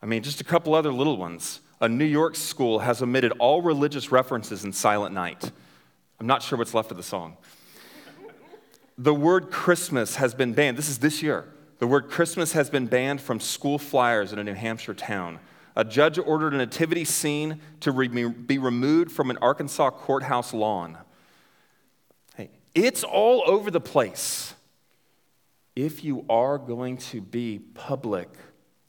I 0.01 0.07
mean, 0.07 0.23
just 0.23 0.41
a 0.41 0.43
couple 0.43 0.73
other 0.73 0.91
little 0.91 1.17
ones. 1.17 1.59
A 1.79 1.87
New 1.87 2.03
York 2.03 2.35
school 2.35 2.79
has 2.79 3.03
omitted 3.03 3.31
all 3.37 3.61
religious 3.61 4.11
references 4.11 4.63
in 4.63 4.73
Silent 4.73 5.13
Night. 5.13 5.51
I'm 6.19 6.25
not 6.25 6.41
sure 6.41 6.57
what's 6.57 6.73
left 6.73 6.89
of 6.89 6.97
the 6.97 7.03
song. 7.03 7.37
The 8.97 9.13
word 9.13 9.51
Christmas 9.51 10.15
has 10.15 10.33
been 10.33 10.53
banned. 10.53 10.77
This 10.77 10.89
is 10.89 10.97
this 10.97 11.21
year. 11.21 11.45
The 11.77 11.85
word 11.85 12.09
Christmas 12.09 12.53
has 12.53 12.71
been 12.71 12.87
banned 12.87 13.21
from 13.21 13.39
school 13.39 13.77
flyers 13.77 14.33
in 14.33 14.39
a 14.39 14.43
New 14.43 14.55
Hampshire 14.55 14.95
town. 14.95 15.37
A 15.75 15.85
judge 15.85 16.17
ordered 16.17 16.55
a 16.55 16.57
nativity 16.57 17.05
scene 17.05 17.61
to 17.81 17.93
be 17.93 18.57
removed 18.57 19.11
from 19.11 19.29
an 19.29 19.37
Arkansas 19.43 19.91
courthouse 19.91 20.55
lawn. 20.55 20.97
It's 22.75 23.03
all 23.03 23.43
over 23.45 23.71
the 23.71 23.81
place. 23.81 24.53
If 25.75 26.03
you 26.03 26.25
are 26.29 26.57
going 26.57 26.97
to 26.97 27.21
be 27.21 27.59
public 27.73 28.29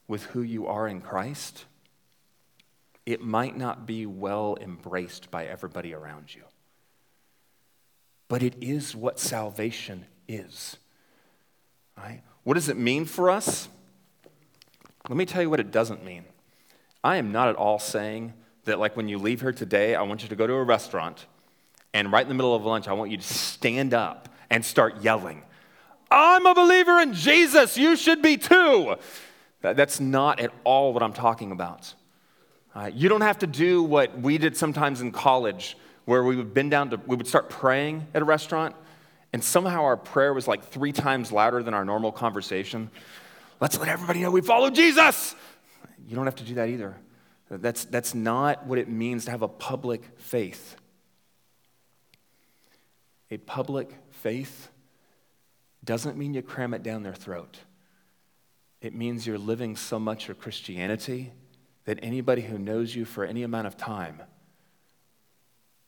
with 0.08 0.24
who 0.24 0.42
you 0.42 0.66
are 0.66 0.88
in 0.88 1.00
Christ, 1.00 1.64
it 3.06 3.22
might 3.22 3.56
not 3.56 3.86
be 3.86 4.06
well 4.06 4.56
embraced 4.60 5.30
by 5.30 5.46
everybody 5.46 5.94
around 5.94 6.34
you. 6.34 6.42
But 8.28 8.42
it 8.42 8.54
is 8.60 8.94
what 8.94 9.18
salvation 9.18 10.06
is. 10.28 10.76
Right? 11.96 12.22
What 12.44 12.54
does 12.54 12.68
it 12.68 12.76
mean 12.76 13.04
for 13.04 13.30
us? 13.30 13.68
Let 15.08 15.16
me 15.16 15.26
tell 15.26 15.42
you 15.42 15.50
what 15.50 15.60
it 15.60 15.70
doesn't 15.70 16.04
mean. 16.04 16.24
I 17.02 17.16
am 17.16 17.32
not 17.32 17.48
at 17.48 17.56
all 17.56 17.78
saying 17.78 18.34
that, 18.64 18.78
like, 18.78 18.96
when 18.96 19.08
you 19.08 19.18
leave 19.18 19.40
here 19.40 19.52
today, 19.52 19.94
I 19.94 20.02
want 20.02 20.22
you 20.22 20.28
to 20.28 20.36
go 20.36 20.46
to 20.46 20.52
a 20.52 20.62
restaurant 20.62 21.26
and 21.92 22.12
right 22.12 22.22
in 22.22 22.28
the 22.28 22.34
middle 22.34 22.54
of 22.54 22.64
lunch, 22.64 22.88
I 22.88 22.92
want 22.92 23.10
you 23.10 23.16
to 23.16 23.22
stand 23.22 23.94
up 23.94 24.28
and 24.50 24.64
start 24.64 25.02
yelling, 25.02 25.42
I'm 26.10 26.44
a 26.46 26.54
believer 26.54 27.00
in 27.00 27.14
Jesus, 27.14 27.76
you 27.76 27.96
should 27.96 28.20
be 28.20 28.36
too. 28.36 28.96
That's 29.60 30.00
not 30.00 30.40
at 30.40 30.52
all 30.64 30.92
what 30.92 31.02
I'm 31.02 31.12
talking 31.12 31.52
about. 31.52 31.94
Uh, 32.74 32.90
you 32.92 33.08
don't 33.08 33.20
have 33.20 33.38
to 33.40 33.46
do 33.46 33.82
what 33.82 34.18
we 34.18 34.38
did 34.38 34.56
sometimes 34.56 35.00
in 35.00 35.12
college, 35.12 35.76
where 36.04 36.24
we 36.24 36.36
would 36.36 36.54
bend 36.54 36.70
down 36.70 36.90
to, 36.90 37.00
we 37.06 37.16
would 37.16 37.26
start 37.26 37.50
praying 37.50 38.06
at 38.14 38.22
a 38.22 38.24
restaurant, 38.24 38.74
and 39.32 39.42
somehow 39.42 39.84
our 39.84 39.96
prayer 39.96 40.32
was 40.34 40.48
like 40.48 40.64
three 40.64 40.92
times 40.92 41.30
louder 41.30 41.62
than 41.62 41.74
our 41.74 41.84
normal 41.84 42.10
conversation. 42.10 42.90
Let's 43.60 43.78
let 43.78 43.88
everybody 43.88 44.20
know 44.20 44.30
we 44.30 44.40
follow 44.40 44.70
Jesus. 44.70 45.34
You 46.08 46.16
don't 46.16 46.24
have 46.24 46.36
to 46.36 46.44
do 46.44 46.54
that 46.54 46.68
either. 46.68 46.96
That's, 47.50 47.84
that's 47.84 48.14
not 48.14 48.66
what 48.66 48.78
it 48.78 48.88
means 48.88 49.24
to 49.26 49.30
have 49.32 49.42
a 49.42 49.48
public 49.48 50.02
faith. 50.18 50.76
A 53.30 53.38
public 53.38 53.90
faith 54.10 54.68
doesn't 55.84 56.16
mean 56.16 56.34
you 56.34 56.42
cram 56.42 56.74
it 56.74 56.82
down 56.82 57.02
their 57.02 57.14
throat. 57.14 57.58
It 58.80 58.94
means 58.94 59.26
you're 59.26 59.38
living 59.38 59.76
so 59.76 59.98
much 59.98 60.28
of 60.28 60.38
Christianity 60.38 61.32
that 61.84 61.98
anybody 62.02 62.42
who 62.42 62.58
knows 62.58 62.94
you 62.94 63.04
for 63.04 63.24
any 63.24 63.42
amount 63.42 63.66
of 63.66 63.76
time 63.76 64.22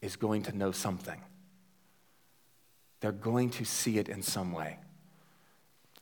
is 0.00 0.16
going 0.16 0.42
to 0.42 0.56
know 0.56 0.72
something. 0.72 1.20
They're 3.00 3.12
going 3.12 3.50
to 3.50 3.64
see 3.64 3.98
it 3.98 4.08
in 4.08 4.22
some 4.22 4.52
way. 4.52 4.78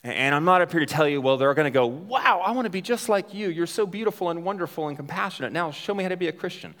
And 0.03 0.33
I'm 0.33 0.45
not 0.45 0.61
up 0.61 0.71
here 0.71 0.79
to 0.79 0.85
tell 0.85 1.07
you, 1.07 1.21
well, 1.21 1.37
they're 1.37 1.53
going 1.53 1.65
to 1.65 1.71
go, 1.71 1.85
wow, 1.85 2.41
I 2.43 2.51
want 2.51 2.65
to 2.65 2.71
be 2.71 2.81
just 2.81 3.07
like 3.07 3.33
you. 3.33 3.49
You're 3.49 3.67
so 3.67 3.85
beautiful 3.85 4.29
and 4.29 4.43
wonderful 4.43 4.87
and 4.87 4.97
compassionate. 4.97 5.53
Now 5.53 5.69
show 5.71 5.93
me 5.93 6.03
how 6.03 6.09
to 6.09 6.17
be 6.17 6.27
a 6.27 6.31
Christian. 6.31 6.73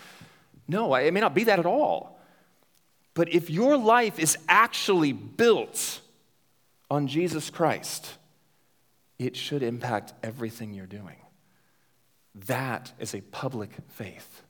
No, 0.67 0.93
it 0.95 1.11
may 1.11 1.19
not 1.19 1.35
be 1.35 1.43
that 1.43 1.59
at 1.59 1.65
all. 1.65 2.19
But 3.13 3.33
if 3.33 3.49
your 3.49 3.77
life 3.77 4.19
is 4.19 4.37
actually 4.47 5.11
built 5.11 6.01
on 6.89 7.07
Jesus 7.07 7.49
Christ, 7.49 8.17
it 9.19 9.35
should 9.35 9.63
impact 9.63 10.13
everything 10.23 10.73
you're 10.73 10.85
doing. 10.85 11.17
That 12.47 12.91
is 12.99 13.13
a 13.13 13.21
public 13.21 13.71
faith. 13.89 14.41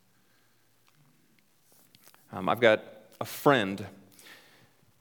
Um, 2.31 2.47
I've 2.47 2.59
got 2.61 2.83
a 3.19 3.25
friend, 3.25 3.85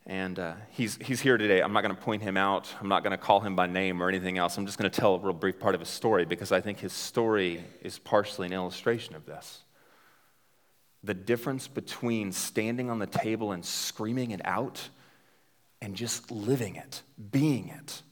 and 0.07 0.38
uh, 0.38 0.55
he's, 0.71 0.97
he's 0.97 1.21
here 1.21 1.37
today. 1.37 1.61
I'm 1.61 1.73
not 1.73 1.83
going 1.83 1.95
to 1.95 2.00
point 2.00 2.23
him 2.23 2.37
out, 2.37 2.75
I'm 2.81 2.88
not 2.88 3.05
going 3.05 3.12
to 3.12 3.19
call 3.19 3.40
him 3.40 3.55
by 3.55 3.67
name 3.67 4.02
or 4.02 4.09
anything 4.09 4.38
else. 4.38 4.57
I'm 4.57 4.67
just 4.67 4.79
going 4.79 4.90
to 4.90 5.00
tell 5.00 5.14
a 5.14 5.19
real 5.19 5.33
brief 5.35 5.61
part 5.61 5.75
of 5.75 5.81
his 5.81 5.90
story 5.90 6.25
because 6.25 6.50
I 6.50 6.61
think 6.61 6.81
his 6.81 6.93
story 6.93 7.62
is 7.83 7.99
partially 7.99 8.47
an 8.47 8.52
illustration 8.52 9.14
of 9.14 9.26
this. 9.26 9.62
The 11.02 11.14
difference 11.14 11.66
between 11.66 12.33
standing 12.33 12.90
on 12.90 12.99
the 12.99 13.07
table 13.07 13.52
and 13.52 13.64
screaming 13.64 14.33
it 14.33 14.40
out 14.45 14.88
and 15.80 15.95
just 15.95 16.30
living 16.30 16.76
it, 16.76 17.02
being 17.30 17.69
it. 17.69 18.02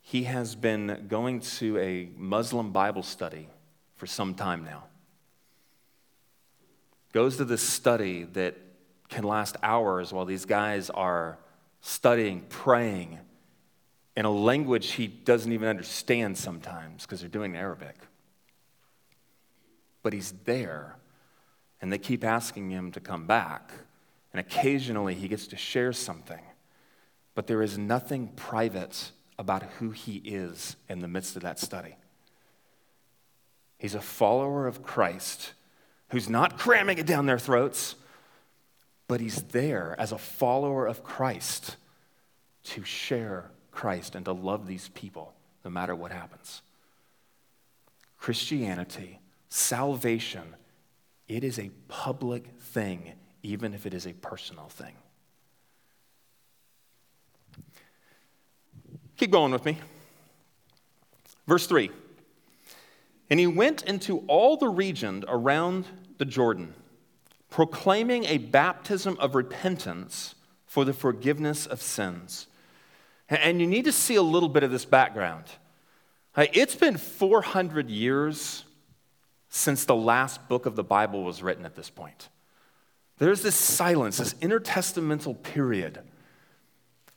He 0.00 0.24
has 0.24 0.54
been 0.54 1.06
going 1.08 1.40
to 1.40 1.78
a 1.78 2.08
Muslim 2.16 2.72
Bible 2.72 3.02
study 3.02 3.48
for 3.96 4.06
some 4.06 4.34
time 4.34 4.64
now. 4.64 4.84
Goes 7.12 7.36
to 7.36 7.44
this 7.44 7.62
study 7.62 8.24
that 8.32 8.56
can 9.08 9.24
last 9.24 9.56
hours 9.62 10.12
while 10.12 10.24
these 10.24 10.46
guys 10.46 10.88
are 10.90 11.38
studying, 11.80 12.40
praying 12.48 13.18
in 14.16 14.24
a 14.24 14.30
language 14.30 14.92
he 14.92 15.06
doesn't 15.06 15.52
even 15.52 15.68
understand 15.68 16.36
sometimes 16.36 17.02
because 17.02 17.20
they're 17.20 17.28
doing 17.28 17.56
Arabic. 17.56 17.96
But 20.02 20.12
he's 20.12 20.32
there, 20.44 20.96
and 21.80 21.92
they 21.92 21.98
keep 21.98 22.24
asking 22.24 22.70
him 22.70 22.92
to 22.92 23.00
come 23.00 23.26
back. 23.26 23.70
And 24.32 24.40
occasionally 24.40 25.14
he 25.14 25.28
gets 25.28 25.46
to 25.48 25.56
share 25.56 25.92
something. 25.92 26.40
But 27.34 27.46
there 27.46 27.62
is 27.62 27.78
nothing 27.78 28.28
private 28.28 29.10
about 29.38 29.62
who 29.62 29.90
he 29.90 30.16
is 30.16 30.76
in 30.88 31.00
the 31.00 31.08
midst 31.08 31.36
of 31.36 31.42
that 31.42 31.58
study. 31.58 31.96
He's 33.78 33.94
a 33.94 34.00
follower 34.00 34.66
of 34.66 34.82
Christ 34.82 35.54
who's 36.10 36.28
not 36.28 36.58
cramming 36.58 36.98
it 36.98 37.06
down 37.06 37.26
their 37.26 37.38
throats, 37.38 37.94
but 39.08 39.20
he's 39.20 39.42
there 39.44 39.94
as 39.98 40.12
a 40.12 40.18
follower 40.18 40.86
of 40.86 41.02
Christ 41.02 41.76
to 42.64 42.84
share 42.84 43.50
Christ 43.70 44.14
and 44.14 44.24
to 44.26 44.32
love 44.32 44.66
these 44.66 44.88
people 44.88 45.32
no 45.64 45.70
matter 45.70 45.94
what 45.94 46.12
happens. 46.12 46.62
Christianity, 48.18 49.19
salvation, 49.50 50.56
it 51.28 51.44
is 51.44 51.58
a 51.58 51.70
public 51.88 52.46
thing, 52.60 53.12
even 53.42 53.74
if 53.74 53.84
it 53.84 53.92
is 53.92 54.06
a 54.06 54.14
personal 54.14 54.68
thing. 54.68 54.94
Keep 59.18 59.32
going 59.32 59.52
with 59.52 59.66
me. 59.66 59.78
Verse 61.46 61.66
3 61.66 61.90
And 63.28 63.38
he 63.38 63.46
went 63.46 63.82
into 63.82 64.24
all 64.28 64.56
the 64.56 64.68
region 64.68 65.24
around 65.28 65.84
the 66.16 66.24
Jordan, 66.24 66.74
proclaiming 67.50 68.24
a 68.24 68.38
baptism 68.38 69.18
of 69.20 69.34
repentance 69.34 70.36
for 70.64 70.84
the 70.84 70.92
forgiveness 70.92 71.66
of 71.66 71.82
sins. 71.82 72.46
And 73.28 73.60
you 73.60 73.66
need 73.66 73.84
to 73.84 73.92
see 73.92 74.14
a 74.14 74.22
little 74.22 74.48
bit 74.48 74.62
of 74.62 74.70
this 74.70 74.84
background. 74.84 75.44
It's 76.36 76.74
been 76.74 76.96
400 76.96 77.90
years 77.90 78.64
since 79.50 79.84
the 79.84 79.96
last 79.96 80.48
book 80.48 80.64
of 80.64 80.76
the 80.76 80.84
Bible 80.84 81.24
was 81.24 81.42
written 81.42 81.66
at 81.66 81.74
this 81.74 81.90
point. 81.90 82.28
There's 83.18 83.42
this 83.42 83.56
silence, 83.56 84.16
this 84.16 84.34
intertestamental 84.34 85.42
period. 85.42 86.00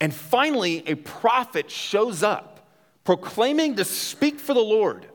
And 0.00 0.12
finally, 0.12 0.86
a 0.86 0.96
prophet 0.96 1.70
shows 1.70 2.22
up 2.22 2.68
proclaiming 3.04 3.76
to 3.76 3.84
speak 3.84 4.38
for 4.40 4.52
the 4.52 4.60
Lord. 4.60 5.06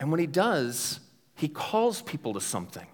And 0.00 0.10
when 0.10 0.20
he 0.20 0.26
does, 0.26 1.00
he 1.34 1.48
calls 1.48 2.02
people 2.02 2.32
to 2.34 2.40
something 2.40 2.86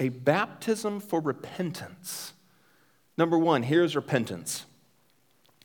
a 0.00 0.08
baptism 0.08 0.98
for 0.98 1.20
repentance. 1.20 2.32
Number 3.16 3.38
one, 3.38 3.62
here's 3.62 3.94
repentance. 3.94 4.64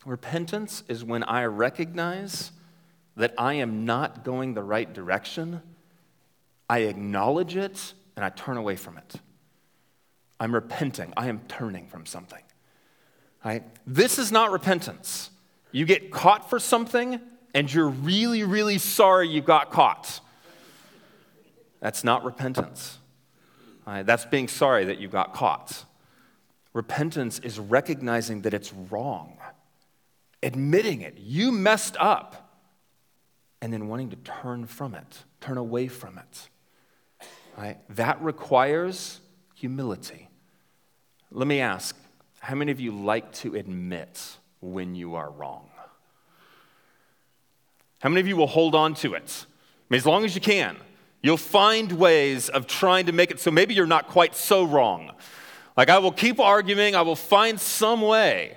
Repentance 0.06 0.84
is 0.88 1.02
when 1.02 1.24
I 1.24 1.44
recognize 1.46 2.52
that 3.16 3.34
I 3.36 3.54
am 3.54 3.84
not 3.84 4.22
going 4.24 4.54
the 4.54 4.62
right 4.62 4.90
direction, 4.90 5.60
I 6.70 6.82
acknowledge 6.82 7.56
it, 7.56 7.94
and 8.14 8.24
I 8.24 8.28
turn 8.28 8.56
away 8.56 8.76
from 8.76 8.96
it. 8.96 9.16
I'm 10.38 10.54
repenting, 10.54 11.12
I 11.16 11.26
am 11.26 11.40
turning 11.48 11.88
from 11.88 12.06
something. 12.06 12.42
Right? 13.44 13.64
This 13.86 14.20
is 14.20 14.30
not 14.30 14.52
repentance. 14.52 15.30
You 15.72 15.84
get 15.84 16.12
caught 16.12 16.48
for 16.48 16.60
something 16.60 17.20
and 17.54 17.72
you're 17.72 17.88
really, 17.88 18.44
really 18.44 18.78
sorry 18.78 19.28
you 19.28 19.40
got 19.40 19.70
caught. 19.70 20.20
That's 21.80 22.04
not 22.04 22.24
repentance. 22.24 22.98
Right? 23.86 24.06
That's 24.06 24.24
being 24.26 24.46
sorry 24.46 24.84
that 24.84 24.98
you 24.98 25.08
got 25.08 25.34
caught. 25.34 25.84
Repentance 26.72 27.40
is 27.40 27.58
recognizing 27.58 28.42
that 28.42 28.54
it's 28.54 28.72
wrong, 28.72 29.38
admitting 30.40 31.00
it. 31.00 31.18
You 31.18 31.50
messed 31.50 31.96
up, 31.98 32.46
and 33.60 33.72
then 33.72 33.88
wanting 33.88 34.10
to 34.10 34.16
turn 34.16 34.66
from 34.66 34.94
it, 34.94 35.24
turn 35.40 35.58
away 35.58 35.88
from 35.88 36.16
it. 36.16 36.49
Right? 37.56 37.78
That 37.90 38.20
requires 38.22 39.20
humility. 39.54 40.28
Let 41.30 41.46
me 41.46 41.60
ask 41.60 41.96
how 42.40 42.54
many 42.54 42.72
of 42.72 42.80
you 42.80 42.92
like 42.92 43.32
to 43.34 43.54
admit 43.54 44.36
when 44.60 44.94
you 44.94 45.14
are 45.14 45.30
wrong? 45.30 45.68
How 48.00 48.08
many 48.08 48.20
of 48.20 48.26
you 48.26 48.36
will 48.36 48.46
hold 48.46 48.74
on 48.74 48.94
to 48.94 49.14
it? 49.14 49.46
I 49.46 49.84
mean, 49.90 49.98
as 49.98 50.06
long 50.06 50.24
as 50.24 50.34
you 50.34 50.40
can. 50.40 50.76
You'll 51.22 51.36
find 51.36 51.92
ways 51.92 52.48
of 52.48 52.66
trying 52.66 53.06
to 53.06 53.12
make 53.12 53.30
it 53.30 53.40
so 53.40 53.50
maybe 53.50 53.74
you're 53.74 53.86
not 53.86 54.08
quite 54.08 54.34
so 54.34 54.64
wrong. 54.64 55.12
Like, 55.76 55.90
I 55.90 55.98
will 55.98 56.12
keep 56.12 56.40
arguing, 56.40 56.94
I 56.94 57.02
will 57.02 57.16
find 57.16 57.60
some 57.60 58.00
way. 58.00 58.56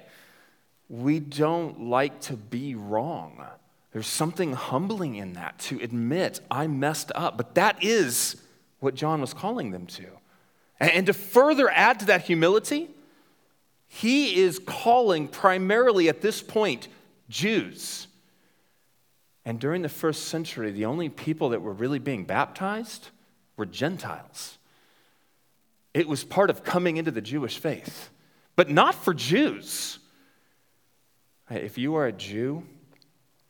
We 0.88 1.20
don't 1.20 1.90
like 1.90 2.22
to 2.22 2.38
be 2.38 2.76
wrong. 2.76 3.44
There's 3.92 4.08
something 4.08 4.54
humbling 4.54 5.16
in 5.16 5.34
that 5.34 5.60
to 5.60 5.80
admit 5.80 6.40
I 6.50 6.68
messed 6.68 7.12
up. 7.14 7.38
But 7.38 7.56
that 7.56 7.84
is 7.84 8.38
what 8.84 8.96
John 8.96 9.22
was 9.22 9.34
calling 9.34 9.72
them 9.72 9.88
to. 9.88 10.06
And 10.80 11.06
to 11.06 11.14
further 11.14 11.70
add 11.70 12.02
to 12.02 12.06
that 12.08 12.24
humility, 12.24 12.90
he 13.88 14.42
is 14.42 14.60
calling 14.60 15.28
primarily 15.28 16.10
at 16.10 16.22
this 16.22 16.42
point 16.42 16.88
Jews. 17.30 18.08
And 19.46 19.60
during 19.60 19.82
the 19.82 19.90
first 19.90 20.26
century, 20.26 20.72
the 20.72 20.86
only 20.86 21.10
people 21.10 21.50
that 21.50 21.62
were 21.62 21.74
really 21.74 22.00
being 22.00 22.26
baptized 22.26 23.10
were 23.56 23.66
Gentiles. 23.66 24.58
It 25.94 26.08
was 26.08 26.24
part 26.24 26.50
of 26.50 26.64
coming 26.64 26.98
into 26.98 27.12
the 27.12 27.22
Jewish 27.22 27.58
faith, 27.58 28.10
but 28.56 28.70
not 28.70 28.96
for 28.96 29.14
Jews. 29.14 30.00
If 31.50 31.78
you 31.78 31.96
are 31.96 32.08
a 32.08 32.12
Jew 32.12 32.64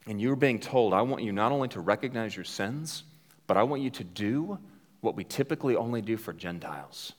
and 0.06 0.20
you're 0.22 0.36
being 0.36 0.60
told, 0.60 0.94
I 0.94 1.04
want 1.04 1.24
you 1.24 1.32
not 1.32 1.52
only 1.52 1.70
to 1.70 1.80
recognize 1.80 2.36
your 2.36 2.44
sins, 2.46 3.04
but 3.48 3.56
I 3.56 3.64
want 3.64 3.82
you 3.82 3.90
to 3.92 4.04
do 4.04 4.60
what 5.04 5.16
we 5.16 5.26
typically 5.26 5.76
only 5.76 6.02
do 6.02 6.16
for 6.16 6.32
Gentiles, 6.32 7.12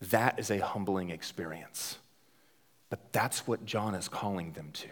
that 0.00 0.38
is 0.38 0.50
a 0.50 0.58
humbling 0.58 1.10
experience. 1.10 1.98
But 2.88 3.12
that's 3.12 3.46
what 3.46 3.66
John 3.66 3.94
is 3.94 4.08
calling 4.08 4.52
them 4.52 4.70
to. 4.72 4.88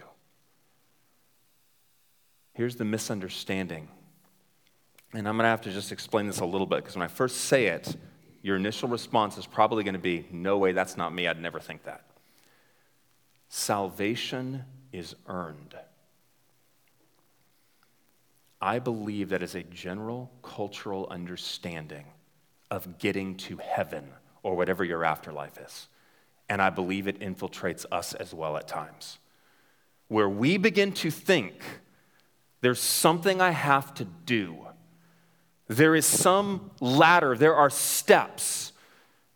Here's 2.53 2.77
the 2.77 2.85
misunderstanding. 2.85 3.89
And 5.15 5.27
I'm 5.27 5.37
going 5.37 5.45
to 5.45 5.49
have 5.49 5.63
to 5.63 5.73
just 5.73 5.91
explain 5.91 6.27
this 6.27 6.41
a 6.41 6.45
little 6.45 6.67
bit 6.67 6.77
because 6.77 6.97
when 6.97 7.03
I 7.03 7.09
first 7.09 7.37
say 7.43 7.67
it, 7.67 7.97
your 8.43 8.57
initial 8.57 8.89
response 8.89 9.39
is 9.39 9.47
probably 9.47 9.85
going 9.85 9.95
to 9.95 10.01
be, 10.01 10.27
No 10.31 10.59
way, 10.59 10.73
that's 10.73 10.99
not 10.99 11.15
me. 11.15 11.27
I'd 11.27 11.41
never 11.41 11.61
think 11.61 11.85
that. 11.85 12.05
Salvation 13.49 14.65
is 14.93 15.15
earned. 15.27 15.75
I 18.65 18.79
believe 18.79 19.29
that 19.29 19.43
is 19.43 19.55
a 19.55 19.63
general 19.63 20.33
cultural 20.43 21.07
understanding 21.11 22.07
of 22.71 22.97
getting 22.97 23.37
to 23.37 23.59
heaven 23.59 24.09
or 24.43 24.57
whatever 24.57 24.83
your 24.83 25.05
afterlife 25.05 25.59
is. 25.59 25.89
And 26.49 26.63
I 26.63 26.71
believe 26.71 27.07
it 27.07 27.21
infiltrates 27.21 27.85
us 27.93 28.15
as 28.15 28.33
well 28.33 28.57
at 28.57 28.67
times. 28.67 29.19
Where 30.09 30.31
we 30.31 30.57
begin 30.57 30.93
to 30.93 31.11
think 31.11 31.63
there's 32.63 32.81
something 32.81 33.43
I 33.43 33.51
have 33.51 33.93
to 33.97 34.07
do. 34.07 34.67
There 35.69 35.95
is 35.95 36.07
some 36.07 36.71
ladder, 36.81 37.37
there 37.37 37.55
are 37.55 37.69
steps 37.69 38.73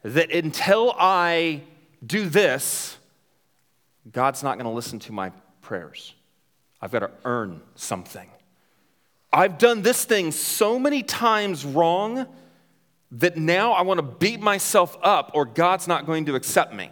that 0.03 0.31
until 0.33 0.95
I 0.99 1.65
do 2.05 2.31
this, 2.31 2.97
God's 4.11 4.43
not 4.43 4.55
going 4.55 4.65
to 4.65 4.71
listen 4.71 4.99
to 5.01 5.13
my 5.13 5.33
prayers. 5.61 6.15
I've 6.81 6.93
got 6.93 7.01
to 7.01 7.11
earn 7.27 7.61
something. 7.75 8.31
I've 9.33 9.59
done 9.59 9.83
this 9.83 10.05
thing 10.05 10.33
so 10.33 10.79
many 10.79 11.03
times 11.03 11.65
wrong 11.65 12.27
that 13.13 13.37
now 13.37 13.73
I 13.73 13.83
want 13.83 13.99
to 13.99 14.03
beat 14.03 14.41
myself 14.41 14.97
up 15.03 15.33
or 15.35 15.45
God's 15.45 15.87
not 15.87 16.07
going 16.07 16.27
to 16.27 16.35
accept 16.35 16.75
me. 16.75 16.91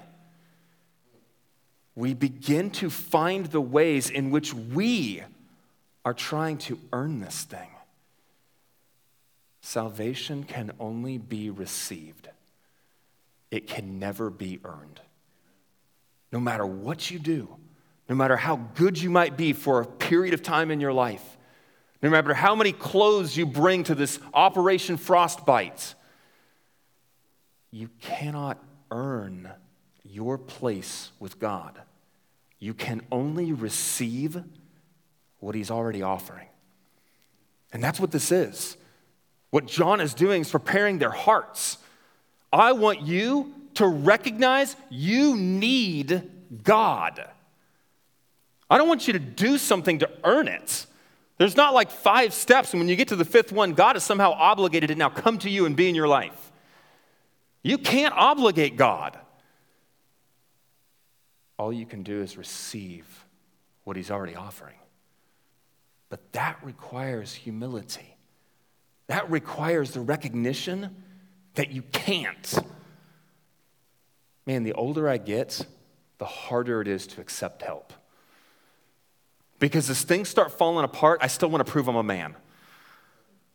We 1.94 2.12
begin 2.12 2.70
to 2.72 2.90
find 2.90 3.46
the 3.46 3.60
ways 3.60 4.10
in 4.10 4.30
which 4.30 4.52
we 4.52 5.22
are 6.04 6.14
trying 6.14 6.58
to 6.58 6.78
earn 6.92 7.20
this 7.20 7.42
thing. 7.42 7.68
Salvation 9.62 10.44
can 10.44 10.72
only 10.78 11.18
be 11.18 11.50
received, 11.50 12.28
it 13.50 13.66
can 13.66 13.98
never 13.98 14.30
be 14.30 14.60
earned. 14.64 15.00
No 16.30 16.38
matter 16.38 16.66
what 16.66 17.10
you 17.10 17.18
do, 17.18 17.56
no 18.08 18.14
matter 18.14 18.36
how 18.36 18.56
good 18.74 19.00
you 19.00 19.10
might 19.10 19.36
be 19.36 19.52
for 19.52 19.80
a 19.80 19.86
period 19.86 20.34
of 20.34 20.42
time 20.42 20.70
in 20.70 20.80
your 20.80 20.92
life, 20.92 21.35
no 22.06 22.12
matter 22.12 22.34
how 22.34 22.54
many 22.54 22.70
clothes 22.70 23.36
you 23.36 23.44
bring 23.44 23.82
to 23.82 23.94
this 23.94 24.20
Operation 24.32 24.96
Frostbite, 24.96 25.96
you 27.72 27.90
cannot 28.00 28.62
earn 28.92 29.50
your 30.04 30.38
place 30.38 31.10
with 31.18 31.40
God. 31.40 31.80
You 32.60 32.74
can 32.74 33.02
only 33.10 33.52
receive 33.52 34.40
what 35.40 35.56
he's 35.56 35.68
already 35.68 36.02
offering. 36.02 36.46
And 37.72 37.82
that's 37.82 37.98
what 37.98 38.12
this 38.12 38.30
is. 38.30 38.76
What 39.50 39.66
John 39.66 40.00
is 40.00 40.14
doing 40.14 40.42
is 40.42 40.50
preparing 40.50 40.98
their 40.98 41.10
hearts. 41.10 41.76
I 42.52 42.70
want 42.70 43.02
you 43.02 43.52
to 43.74 43.86
recognize 43.86 44.76
you 44.90 45.36
need 45.36 46.30
God. 46.62 47.28
I 48.70 48.78
don't 48.78 48.88
want 48.88 49.08
you 49.08 49.12
to 49.14 49.18
do 49.18 49.58
something 49.58 49.98
to 49.98 50.10
earn 50.22 50.46
it. 50.46 50.86
There's 51.38 51.56
not 51.56 51.74
like 51.74 51.90
five 51.90 52.32
steps, 52.32 52.72
and 52.72 52.80
when 52.80 52.88
you 52.88 52.96
get 52.96 53.08
to 53.08 53.16
the 53.16 53.24
fifth 53.24 53.52
one, 53.52 53.74
God 53.74 53.96
is 53.96 54.04
somehow 54.04 54.32
obligated 54.32 54.88
to 54.88 54.94
now 54.94 55.10
come 55.10 55.38
to 55.38 55.50
you 55.50 55.66
and 55.66 55.76
be 55.76 55.88
in 55.88 55.94
your 55.94 56.08
life. 56.08 56.52
You 57.62 57.78
can't 57.78 58.14
obligate 58.16 58.76
God. 58.76 59.18
All 61.58 61.72
you 61.72 61.84
can 61.84 62.02
do 62.02 62.22
is 62.22 62.36
receive 62.38 63.24
what 63.84 63.96
He's 63.96 64.10
already 64.10 64.34
offering. 64.34 64.76
But 66.08 66.32
that 66.32 66.58
requires 66.62 67.34
humility. 67.34 68.16
That 69.08 69.30
requires 69.30 69.90
the 69.90 70.00
recognition 70.00 71.02
that 71.54 71.70
you 71.70 71.82
can't. 71.82 72.58
Man, 74.46 74.62
the 74.62 74.74
older 74.74 75.08
I 75.08 75.18
get, 75.18 75.66
the 76.18 76.24
harder 76.24 76.80
it 76.80 76.88
is 76.88 77.06
to 77.08 77.20
accept 77.20 77.62
help. 77.62 77.92
Because 79.58 79.88
as 79.88 80.02
things 80.02 80.28
start 80.28 80.52
falling 80.52 80.84
apart, 80.84 81.20
I 81.22 81.28
still 81.28 81.48
want 81.48 81.64
to 81.64 81.70
prove 81.70 81.88
I'm 81.88 81.96
a 81.96 82.02
man. 82.02 82.34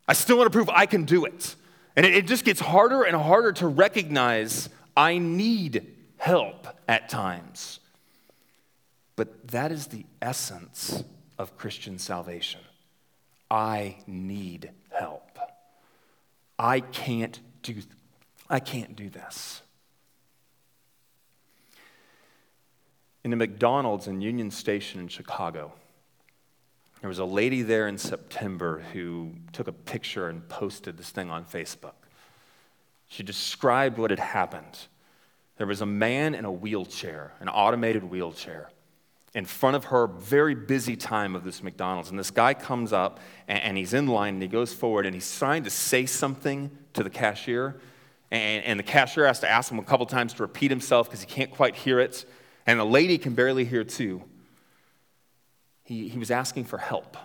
I 0.08 0.14
still 0.14 0.38
want 0.38 0.52
to 0.52 0.56
prove 0.56 0.70
I 0.70 0.86
can 0.86 1.06
do 1.06 1.26
it. 1.26 1.56
And 1.96 2.06
it, 2.06 2.26
just 2.26 2.46
gets 2.46 2.60
harder 2.60 3.04
and 3.04 3.16
harder 3.16 3.52
to 3.54 3.68
recognize 3.68 4.70
I 4.96 5.18
need 5.18 5.86
help 6.18 6.68
at 6.88 7.10
times. 7.10 7.80
But 9.16 9.50
that 9.50 9.72
is 9.72 9.88
the 9.88 10.06
essence 10.22 11.04
of 11.38 11.58
Christian 11.58 12.00
salvation. 12.00 12.62
I 13.50 13.98
need 14.08 14.72
help. 14.90 15.38
I 16.58 16.80
can't 16.80 17.40
do, 17.62 17.76
I 18.50 18.60
can't 18.60 18.96
do 18.96 19.10
this. 19.10 19.62
In 23.24 23.34
a 23.34 23.36
McDonald's 23.36 24.08
in 24.08 24.22
Union 24.22 24.50
Station 24.50 25.00
in 25.00 25.08
Chicago, 25.08 25.74
There 27.02 27.08
was 27.08 27.20
a 27.20 27.26
lady 27.26 27.64
there 27.64 27.88
in 27.88 27.98
September 27.98 28.84
who 28.94 29.32
took 29.54 29.68
a 29.68 29.72
picture 29.74 30.30
and 30.30 30.48
posted 30.48 30.98
this 30.98 31.10
thing 31.10 31.32
on 31.32 31.46
Facebook. 31.46 31.94
She 33.08 33.24
described 33.24 33.98
what 33.98 34.12
had 34.12 34.20
happened. 34.20 34.88
There 35.58 35.68
was 35.68 35.82
a 35.82 35.86
man 35.86 36.36
in 36.36 36.46
a 36.46 36.52
wheelchair, 36.52 37.34
an 37.40 37.50
automated 37.50 38.04
wheelchair, 38.04 38.70
in 39.34 39.46
front 39.46 39.76
of 39.76 39.86
her, 39.86 40.08
very 40.08 40.54
busy 40.54 40.96
time 40.96 41.36
of 41.36 41.44
this 41.44 41.64
McDonald's. 41.64 42.10
And 42.10 42.20
this 42.20 42.32
guy 42.32 42.54
comes 42.54 42.94
up 42.94 43.20
and, 43.48 43.62
and 43.62 43.78
he's 43.78 43.94
in 43.94 44.08
line 44.08 44.36
and 44.36 44.42
he 44.42 44.48
goes 44.48 44.74
forward 44.74 45.06
and 45.06 45.16
he's 45.16 45.38
trying 45.38 45.64
to 45.64 45.70
say 45.70 46.06
something 46.06 46.70
to 46.94 47.04
the 47.04 47.10
cashier. 47.10 47.80
And, 48.30 48.64
and 48.64 48.80
the 48.80 48.84
cashier 48.84 49.26
has 49.26 49.40
to 49.40 49.50
ask 49.50 49.72
him 49.72 49.80
a 49.80 49.84
couple 49.84 50.06
times 50.06 50.34
to 50.36 50.44
repeat 50.44 50.70
himself 50.70 51.08
because 51.08 51.22
he 51.22 51.28
can't 51.28 51.52
quite 51.52 51.76
hear 51.76 52.00
it. 52.00 52.26
And 52.68 52.80
the 52.80 52.86
lady 52.86 53.18
can 53.18 53.34
barely 53.34 53.66
hear 53.66 53.84
too. 53.84 54.24
He, 55.92 56.08
he 56.08 56.18
was 56.18 56.32
asking 56.32 56.64
for 56.64 56.78
help. 56.78 57.18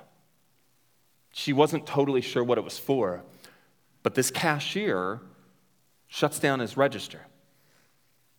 She 1.33 1.52
wasn't 1.52 1.87
totally 1.87 2.20
sure 2.20 2.42
what 2.42 2.59
it 2.59 2.64
was 2.64 2.81
for, 2.81 3.22
but 4.02 4.16
this 4.16 4.29
cashier 4.29 5.20
shuts 6.09 6.40
down 6.40 6.59
his 6.59 6.76
register 6.76 7.20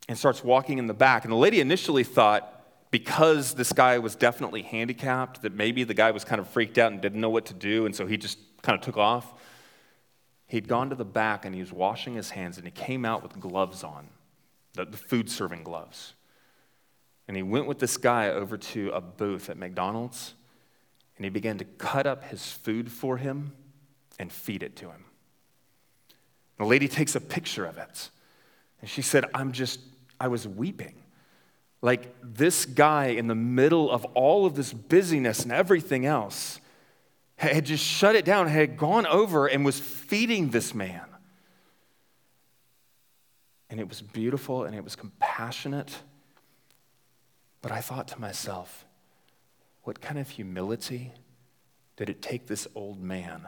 and 0.09 0.17
starts 0.17 0.43
walking 0.43 0.79
in 0.79 0.87
the 0.87 0.93
back. 0.93 1.23
And 1.23 1.31
the 1.31 1.37
lady 1.37 1.61
initially 1.61 2.03
thought, 2.03 2.61
because 2.91 3.53
this 3.53 3.71
guy 3.71 3.99
was 3.99 4.17
definitely 4.17 4.63
handicapped, 4.63 5.43
that 5.43 5.53
maybe 5.53 5.85
the 5.85 5.93
guy 5.93 6.11
was 6.11 6.25
kind 6.25 6.41
of 6.41 6.49
freaked 6.49 6.77
out 6.77 6.91
and 6.91 6.99
didn't 6.99 7.21
know 7.21 7.29
what 7.29 7.45
to 7.45 7.53
do, 7.53 7.85
and 7.85 7.95
so 7.95 8.05
he 8.05 8.17
just 8.17 8.37
kind 8.63 8.77
of 8.77 8.83
took 8.83 8.97
off. 8.97 9.33
He'd 10.47 10.67
gone 10.67 10.89
to 10.89 10.95
the 10.97 11.05
back 11.05 11.45
and 11.45 11.55
he 11.55 11.61
was 11.61 11.71
washing 11.71 12.15
his 12.15 12.31
hands, 12.31 12.57
and 12.57 12.65
he 12.67 12.71
came 12.71 13.05
out 13.05 13.23
with 13.23 13.39
gloves 13.39 13.81
on, 13.81 14.09
the, 14.73 14.83
the 14.83 14.97
food 14.97 15.29
serving 15.29 15.63
gloves. 15.63 16.15
And 17.27 17.35
he 17.35 17.43
went 17.43 17.67
with 17.67 17.79
this 17.79 17.97
guy 17.97 18.29
over 18.29 18.57
to 18.57 18.89
a 18.91 19.01
booth 19.01 19.49
at 19.49 19.57
McDonald's, 19.57 20.33
and 21.17 21.25
he 21.25 21.29
began 21.29 21.57
to 21.57 21.65
cut 21.65 22.07
up 22.07 22.25
his 22.25 22.51
food 22.51 22.91
for 22.91 23.17
him 23.17 23.53
and 24.17 24.31
feed 24.31 24.63
it 24.63 24.75
to 24.77 24.85
him. 24.85 25.05
The 26.57 26.65
lady 26.65 26.87
takes 26.87 27.15
a 27.15 27.21
picture 27.21 27.65
of 27.65 27.77
it, 27.77 28.09
and 28.81 28.89
she 28.89 29.01
said, 29.01 29.25
I'm 29.33 29.51
just, 29.51 29.79
I 30.19 30.27
was 30.27 30.47
weeping. 30.47 30.95
Like 31.81 32.15
this 32.23 32.65
guy 32.65 33.07
in 33.07 33.27
the 33.27 33.35
middle 33.35 33.91
of 33.91 34.05
all 34.15 34.45
of 34.45 34.55
this 34.55 34.73
busyness 34.73 35.43
and 35.43 35.51
everything 35.51 36.05
else 36.05 36.59
had 37.35 37.65
just 37.65 37.83
shut 37.83 38.15
it 38.15 38.25
down, 38.25 38.47
had 38.47 38.77
gone 38.77 39.05
over 39.05 39.45
and 39.45 39.63
was 39.63 39.79
feeding 39.79 40.49
this 40.49 40.73
man. 40.73 41.05
And 43.69 43.79
it 43.79 43.87
was 43.87 44.01
beautiful 44.01 44.63
and 44.63 44.75
it 44.75 44.83
was 44.83 44.95
compassionate. 44.95 45.95
But 47.61 47.71
I 47.71 47.81
thought 47.81 48.07
to 48.09 48.21
myself, 48.21 48.85
what 49.83 50.01
kind 50.01 50.19
of 50.19 50.29
humility 50.29 51.11
did 51.95 52.09
it 52.09 52.21
take 52.21 52.47
this 52.47 52.67
old 52.75 53.01
man 53.01 53.47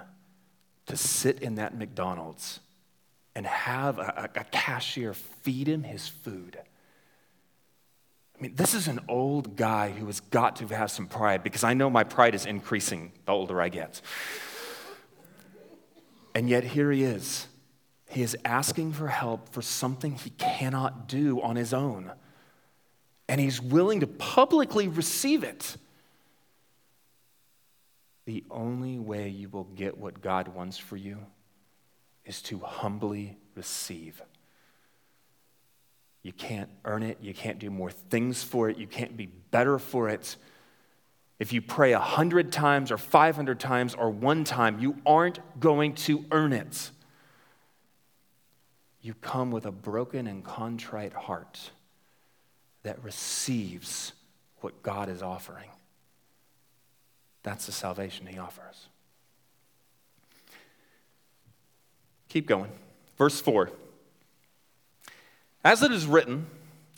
to 0.88 0.98
sit 0.98 1.40
in 1.40 1.56
that 1.56 1.78
McDonald's 1.78 2.60
and 3.36 3.46
have 3.46 4.00
a, 4.00 4.30
a, 4.36 4.44
cashier 4.46 5.14
feed 5.14 5.68
him 5.68 5.84
his 5.84 6.08
food? 6.08 6.58
I 8.38 8.42
mean, 8.42 8.56
this 8.56 8.74
is 8.74 8.88
an 8.88 9.02
old 9.08 9.56
guy 9.56 9.92
who 9.92 10.06
has 10.06 10.22
got 10.22 10.56
to 10.58 10.68
have 10.68 10.90
some 10.90 11.08
pride 11.08 11.44
because 11.44 11.64
I 11.64 11.74
know 11.74 11.90
my 11.90 12.06
pride 12.06 12.34
is 12.34 12.46
increasing 12.46 13.12
the 13.26 13.34
older 13.34 13.62
I 13.62 13.70
get. 13.70 14.02
And 16.34 16.50
yet, 16.50 16.64
here 16.64 16.92
he 16.92 17.04
is. 17.04 17.48
He 18.10 18.22
is 18.24 18.38
asking 18.46 18.94
for 18.94 19.08
help 19.08 19.50
for 19.50 19.62
something 19.62 20.16
he 20.16 20.30
cannot 20.32 21.08
do 21.08 21.42
on 21.42 21.58
his 21.58 21.74
own. 21.74 22.12
And 23.30 23.40
he's 23.40 23.62
willing 23.62 24.00
to 24.00 24.08
publicly 24.08 24.88
receive 24.88 25.44
it. 25.44 25.78
The 28.26 28.44
only 28.50 28.98
way 28.98 29.30
you 29.30 29.50
will 29.50 29.66
get 29.66 29.98
what 29.98 30.22
God 30.22 30.48
wants 30.50 30.80
for 30.80 30.98
you 30.98 31.20
is 32.26 32.42
to 32.44 32.58
humbly 32.58 33.38
receive. 33.54 34.22
You 36.24 36.34
can't 36.34 36.70
earn 36.86 37.04
it. 37.04 37.20
You 37.22 37.36
can't 37.36 37.60
do 37.60 37.70
more 37.70 37.92
things 37.92 38.44
for 38.44 38.68
it. 38.68 38.78
You 38.78 38.88
can't 38.88 39.16
be 39.16 39.28
better 39.28 39.78
for 39.78 40.10
it. 40.10 40.36
If 41.38 41.54
you 41.54 41.62
pray 41.62 41.94
a 41.94 42.00
hundred 42.00 42.52
times 42.52 42.92
or 42.92 42.98
500 42.98 43.60
times 43.60 43.94
or 43.94 44.10
one 44.10 44.44
time, 44.44 44.80
you 44.80 44.98
aren't 45.06 45.40
going 45.60 45.94
to 45.96 46.26
earn 46.32 46.52
it. 46.52 46.90
You 49.02 49.14
come 49.14 49.52
with 49.52 49.68
a 49.68 49.72
broken 49.72 50.26
and 50.26 50.44
contrite 50.44 51.14
heart 51.14 51.72
that 52.90 53.04
receives 53.04 54.14
what 54.62 54.82
God 54.82 55.10
is 55.10 55.22
offering. 55.22 55.70
That's 57.44 57.68
the 57.68 57.72
salvation 57.72 58.26
He 58.26 58.40
offers. 58.40 58.88
Keep 62.30 62.48
going. 62.48 62.72
Verse 63.16 63.40
4. 63.42 63.70
As 65.64 65.84
it 65.84 65.92
is 65.92 66.08
written 66.08 66.48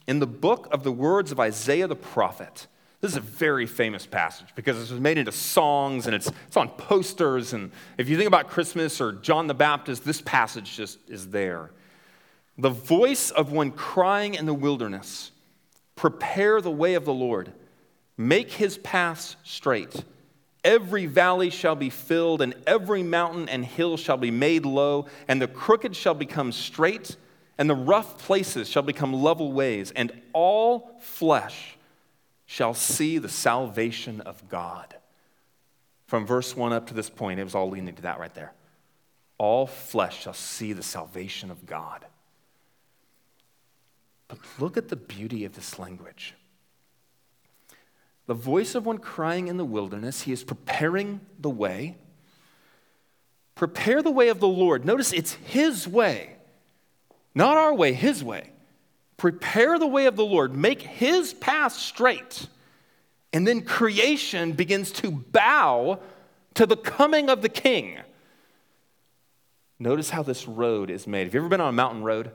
in 0.07 0.19
the 0.19 0.27
book 0.27 0.69
of 0.71 0.85
the 0.85 0.93
words 0.93 1.33
of 1.33 1.41
Isaiah 1.41 1.87
the 1.87 1.95
prophet, 1.97 2.67
this 3.01 3.11
is 3.11 3.17
a 3.17 3.19
very 3.19 3.65
famous 3.65 4.05
passage 4.05 4.47
because 4.55 4.77
it 4.77 4.93
was 4.93 5.01
made 5.01 5.17
into 5.17 5.33
songs 5.33 6.05
and 6.05 6.15
it's, 6.15 6.31
it's 6.47 6.55
on 6.55 6.69
posters. 6.69 7.51
And 7.51 7.69
if 7.97 8.07
you 8.07 8.15
think 8.15 8.29
about 8.29 8.47
Christmas 8.47 9.01
or 9.01 9.11
John 9.11 9.47
the 9.47 9.53
Baptist, 9.53 10.05
this 10.05 10.21
passage 10.21 10.73
just 10.73 10.99
is 11.09 11.31
there. 11.31 11.69
The 12.57 12.69
voice 12.69 13.29
of 13.29 13.51
one 13.51 13.71
crying 13.71 14.35
in 14.35 14.45
the 14.45 14.53
wilderness, 14.53 15.31
prepare 16.01 16.59
the 16.61 16.71
way 16.71 16.95
of 16.95 17.05
the 17.05 17.13
Lord, 17.13 17.53
make 18.17 18.51
his 18.51 18.77
paths 18.77 19.35
straight. 19.43 20.03
Every 20.63 21.05
valley 21.05 21.49
shall 21.49 21.75
be 21.75 21.89
filled, 21.89 22.41
and 22.41 22.53
every 22.67 23.03
mountain 23.03 23.47
and 23.47 23.63
hill 23.63 23.97
shall 23.97 24.17
be 24.17 24.31
made 24.31 24.65
low, 24.65 25.07
and 25.27 25.41
the 25.41 25.47
crooked 25.47 25.95
shall 25.95 26.13
become 26.13 26.51
straight 26.51 27.15
and 27.61 27.69
the 27.69 27.75
rough 27.75 28.17
places 28.17 28.67
shall 28.67 28.81
become 28.81 29.13
level 29.13 29.51
ways, 29.53 29.91
and 29.91 30.11
all 30.33 30.97
flesh 30.99 31.77
shall 32.47 32.73
see 32.73 33.19
the 33.19 33.29
salvation 33.29 34.19
of 34.21 34.49
God. 34.49 34.95
From 36.07 36.25
verse 36.25 36.55
1 36.55 36.73
up 36.73 36.87
to 36.87 36.95
this 36.95 37.11
point, 37.11 37.39
it 37.39 37.43
was 37.43 37.53
all 37.53 37.69
leading 37.69 37.93
to 37.93 38.01
that 38.01 38.19
right 38.19 38.33
there. 38.33 38.51
All 39.37 39.67
flesh 39.67 40.23
shall 40.23 40.33
see 40.33 40.73
the 40.73 40.81
salvation 40.81 41.51
of 41.51 41.67
God. 41.67 42.03
But 44.31 44.39
look 44.59 44.77
at 44.77 44.87
the 44.89 44.95
beauty 44.95 45.45
of 45.45 45.53
this 45.53 45.77
language. 45.77 46.33
The 48.25 48.33
voice 48.33 48.75
of 48.75 48.85
one 48.85 48.97
crying 48.97 49.47
in 49.47 49.57
the 49.57 49.65
wilderness, 49.65 50.21
he 50.21 50.31
is 50.31 50.43
preparing 50.43 51.19
the 51.37 51.49
way. 51.49 51.97
Prepare 53.55 54.01
the 54.01 54.09
way 54.09 54.29
of 54.29 54.39
the 54.39 54.47
Lord. 54.47 54.85
Notice 54.85 55.11
it's 55.11 55.33
his 55.33 55.87
way. 55.87 56.37
Not 57.33 57.57
our 57.57 57.73
way, 57.73 57.93
His 57.93 58.23
way. 58.23 58.49
Prepare 59.17 59.79
the 59.79 59.87
way 59.87 60.05
of 60.05 60.15
the 60.15 60.25
Lord, 60.25 60.55
make 60.55 60.81
His 60.81 61.33
path 61.33 61.73
straight. 61.73 62.47
And 63.33 63.47
then 63.47 63.61
creation 63.61 64.53
begins 64.53 64.91
to 64.93 65.11
bow 65.11 65.99
to 66.55 66.65
the 66.65 66.75
coming 66.75 67.29
of 67.29 67.41
the 67.41 67.49
King. 67.49 67.99
Notice 69.79 70.09
how 70.09 70.23
this 70.23 70.47
road 70.47 70.89
is 70.89 71.07
made. 71.07 71.23
Have 71.25 71.33
you 71.33 71.39
ever 71.39 71.49
been 71.49 71.61
on 71.61 71.69
a 71.69 71.73
mountain 71.73 72.03
road 72.03 72.31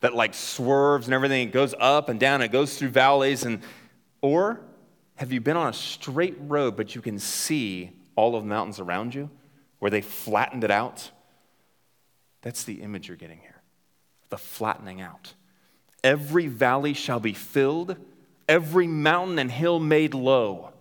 that 0.00 0.14
like 0.14 0.34
swerves 0.34 1.06
and 1.06 1.14
everything? 1.14 1.48
It 1.48 1.52
goes 1.52 1.74
up 1.78 2.08
and 2.08 2.20
down, 2.20 2.42
it 2.42 2.52
goes 2.52 2.78
through 2.78 2.90
valleys, 2.90 3.44
and 3.44 3.60
or 4.20 4.60
have 5.16 5.32
you 5.32 5.40
been 5.40 5.56
on 5.56 5.68
a 5.68 5.72
straight 5.72 6.36
road, 6.40 6.76
but 6.76 6.94
you 6.94 7.00
can 7.00 7.18
see 7.18 7.90
all 8.14 8.36
of 8.36 8.42
the 8.42 8.48
mountains 8.48 8.80
around 8.80 9.14
you 9.14 9.30
where 9.78 9.90
they 9.90 10.02
flattened 10.02 10.64
it 10.64 10.70
out? 10.70 11.10
That's 12.42 12.64
the 12.64 12.82
image 12.82 13.08
you're 13.08 13.16
getting 13.16 13.38
here 13.38 13.52
the 14.28 14.38
flattening 14.38 15.00
out. 15.00 15.34
Every 16.02 16.46
valley 16.48 16.94
shall 16.94 17.20
be 17.20 17.32
filled, 17.32 17.96
every 18.48 18.86
mountain 18.86 19.38
and 19.38 19.50
hill 19.50 19.80
made 19.80 20.14
low. 20.14 20.72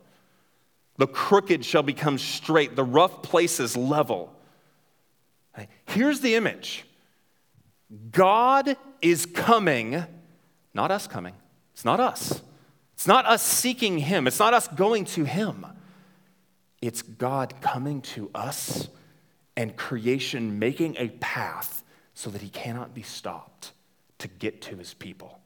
The 0.98 1.08
crooked 1.08 1.66
shall 1.66 1.84
become 1.84 2.18
straight, 2.18 2.76
the 2.76 2.84
rough 2.84 3.22
places 3.22 3.76
level. 3.76 4.34
Here's 5.86 6.22
the 6.22 6.36
image 6.36 6.86
God 8.12 8.76
is 9.12 9.26
coming, 9.28 10.04
not 10.74 10.90
us 10.90 11.06
coming. 11.06 11.36
It's 11.74 11.86
not 11.86 12.00
us. 12.00 12.42
It's 12.94 13.06
not 13.06 13.26
us 13.26 13.44
seeking 13.44 14.00
Him. 14.00 14.26
It's 14.26 14.40
not 14.40 14.54
us 14.54 14.68
going 14.68 15.06
to 15.06 15.26
Him. 15.26 15.66
It's 16.82 17.02
God 17.02 17.62
coming 17.62 18.02
to 18.02 18.32
us 18.34 18.88
and 19.56 19.76
creation 19.78 20.60
making 20.60 20.96
a 20.98 21.10
path 21.10 21.84
so 22.14 22.30
that 22.30 22.42
he 22.42 22.50
cannot 22.50 22.94
be 22.94 23.02
stopped 23.02 23.72
to 24.20 24.28
get 24.28 24.62
to 24.64 24.76
his 24.76 24.94
people. 24.94 25.40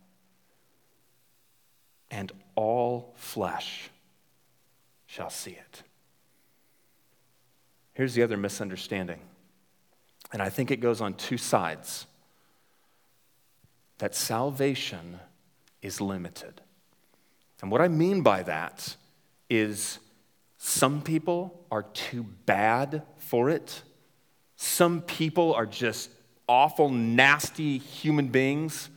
And 2.11 2.31
all 2.55 3.13
flesh 3.17 3.89
shall 5.05 5.29
see 5.29 5.51
it. 5.51 5.83
Here's 7.93 8.13
the 8.13 8.23
other 8.23 8.37
misunderstanding, 8.37 9.19
and 10.31 10.41
I 10.41 10.49
think 10.49 10.71
it 10.71 10.77
goes 10.77 11.01
on 11.01 11.15
two 11.15 11.37
sides 11.37 12.05
that 13.99 14.15
salvation 14.15 15.19
is 15.81 16.01
limited. 16.01 16.61
And 17.61 17.71
what 17.71 17.81
I 17.81 17.87
mean 17.87 18.21
by 18.21 18.43
that 18.43 18.95
is 19.49 19.99
Some 20.61 21.01
people 21.01 21.65
are 21.71 21.83
too 21.83 22.23
bad 22.45 23.03
for 23.17 23.49
it. 23.49 23.81
Some 24.57 25.01
people 25.01 25.53
are 25.53 25.65
just 25.65 26.09
awful, 26.49 26.89
nasty 26.89 27.77
human 27.77 28.27
beings. 28.27 28.89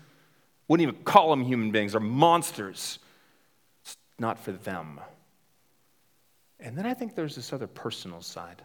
Wouldn't 0.67 0.89
even 0.89 1.05
call 1.05 1.31
them 1.31 1.45
human 1.45 1.71
beings, 1.71 1.93
they're 1.93 2.01
monsters. 2.01 2.99
It's 3.85 3.97
not 4.19 4.41
for 4.41 4.51
them. 4.51 5.01
And 6.59 6.77
then 6.77 6.85
I 6.85 6.95
think 6.95 7.15
there's 7.15 7.37
this 7.37 7.53
other 7.53 7.69
personal 7.69 8.23
side. 8.23 8.61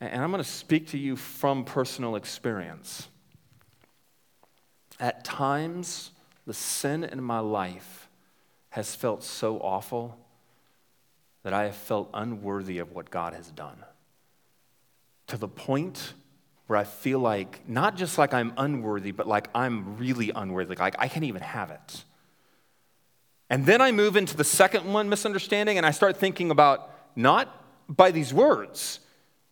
And 0.00 0.22
I'm 0.22 0.30
going 0.30 0.42
to 0.42 0.48
speak 0.48 0.88
to 0.88 0.98
you 0.98 1.16
from 1.16 1.64
personal 1.64 2.16
experience. 2.16 3.08
At 5.00 5.24
times, 5.24 6.10
the 6.46 6.54
sin 6.54 7.04
in 7.04 7.22
my 7.22 7.40
life 7.40 8.08
has 8.70 8.94
felt 8.94 9.22
so 9.22 9.58
awful 9.58 10.18
that 11.42 11.52
I 11.52 11.64
have 11.64 11.76
felt 11.76 12.10
unworthy 12.14 12.78
of 12.78 12.92
what 12.92 13.10
God 13.10 13.34
has 13.34 13.48
done. 13.50 13.76
To 15.28 15.36
the 15.36 15.48
point 15.48 16.14
where 16.66 16.78
I 16.78 16.84
feel 16.84 17.18
like, 17.18 17.68
not 17.68 17.96
just 17.96 18.18
like 18.18 18.32
I'm 18.32 18.52
unworthy, 18.56 19.12
but 19.12 19.28
like 19.28 19.48
I'm 19.54 19.96
really 19.96 20.32
unworthy, 20.34 20.74
like 20.76 20.96
I 20.98 21.08
can't 21.08 21.24
even 21.24 21.42
have 21.42 21.70
it. 21.70 22.04
And 23.50 23.66
then 23.66 23.80
I 23.80 23.92
move 23.92 24.16
into 24.16 24.36
the 24.36 24.44
second 24.44 24.90
one, 24.90 25.08
misunderstanding, 25.08 25.76
and 25.76 25.86
I 25.86 25.90
start 25.90 26.16
thinking 26.16 26.50
about 26.50 26.90
not 27.14 27.48
by 27.88 28.10
these 28.10 28.32
words, 28.32 29.00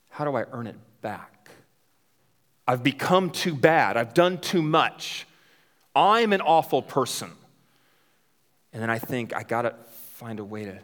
how 0.08 0.24
do 0.24 0.34
I 0.34 0.44
earn 0.52 0.66
it 0.66 0.76
back? 1.02 1.50
I've 2.66 2.82
become 2.82 3.30
too 3.30 3.54
bad. 3.54 3.96
I've 3.96 4.14
done 4.14 4.38
too 4.38 4.62
much. 4.62 5.26
I'm 5.94 6.32
an 6.32 6.40
awful 6.40 6.82
person. 6.82 7.30
And 8.72 8.82
then 8.82 8.90
I 8.90 8.98
think 8.98 9.34
I 9.34 9.42
got 9.42 9.62
to 9.62 9.74
find 10.14 10.38
a 10.38 10.44
way 10.44 10.64
to 10.64 10.78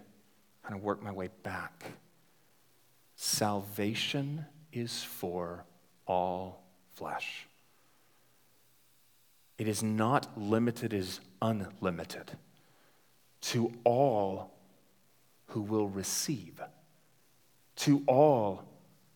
kind 0.62 0.75
of 0.75 0.83
work 0.83 1.03
my 1.03 1.12
way 1.12 1.31
back. 1.42 1.85
Salvation 3.16 4.44
is 4.73 5.03
for 5.03 5.64
all 6.07 6.62
flesh. 6.94 7.47
It 9.57 9.66
is 9.66 9.83
not 9.83 10.40
limited, 10.40 10.92
it 10.92 10.99
is 10.99 11.21
unlimited 11.42 12.31
to 13.40 13.73
all 13.85 14.53
who 15.49 15.62
will 15.62 15.88
receive, 15.88 16.61
to 17.77 18.03
all 18.07 18.64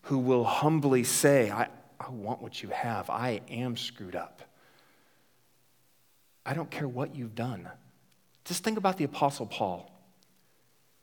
who 0.03 0.17
will 0.17 0.43
humbly 0.43 1.03
say, 1.03 1.49
I, 1.51 1.67
I 1.99 2.09
want 2.09 2.41
what 2.41 2.61
you 2.61 2.69
have. 2.69 3.09
I 3.09 3.41
am 3.49 3.77
screwed 3.77 4.15
up. 4.15 4.41
I 6.45 6.53
don't 6.53 6.69
care 6.69 6.87
what 6.87 7.15
you've 7.15 7.35
done. 7.35 7.69
Just 8.45 8.63
think 8.63 8.77
about 8.77 8.97
the 8.97 9.05
Apostle 9.05 9.45
Paul. 9.45 9.89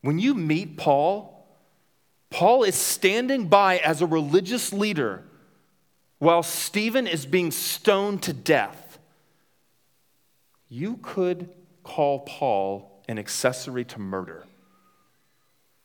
When 0.03 0.19
you 0.19 0.35
meet 0.35 0.77
Paul, 0.77 1.47
Paul 2.31 2.63
is 2.63 2.75
standing 2.75 3.49
by 3.49 3.79
as 3.79 4.03
a 4.03 4.07
religious 4.07 4.73
leader 4.73 5.25
while 6.19 6.43
Stephen 6.43 7.07
is 7.07 7.27
being 7.27 7.51
stoned 7.51 8.23
to 8.25 8.33
death. 8.33 8.99
You 10.69 10.99
could 11.03 11.49
call 11.83 12.21
Paul 12.21 13.03
an 13.09 13.19
accessory 13.19 13.85
to 13.87 13.99
murder. 13.99 14.45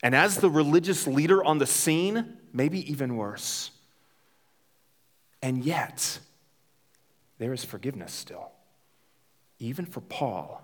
And 0.03 0.13
as 0.13 0.37
the 0.37 0.49
religious 0.49 1.07
leader 1.07 1.43
on 1.43 1.57
the 1.57 1.65
scene, 1.65 2.37
maybe 2.53 2.91
even 2.91 3.15
worse. 3.15 3.71
And 5.41 5.63
yet, 5.63 6.19
there 7.39 7.53
is 7.53 7.63
forgiveness 7.63 8.13
still. 8.13 8.51
Even 9.59 9.85
for 9.85 10.01
Paul, 10.01 10.61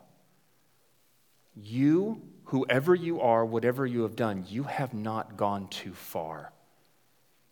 you, 1.56 2.22
whoever 2.46 2.96
you 2.96 3.22
are, 3.22 3.46
whatever 3.46 3.86
you 3.86 4.04
have 4.04 4.16
done, 4.16 4.46
you 4.48 4.64
have 4.64 4.94
not 4.94 5.38
gone 5.38 5.68
too 5.68 5.94
far 5.94 6.52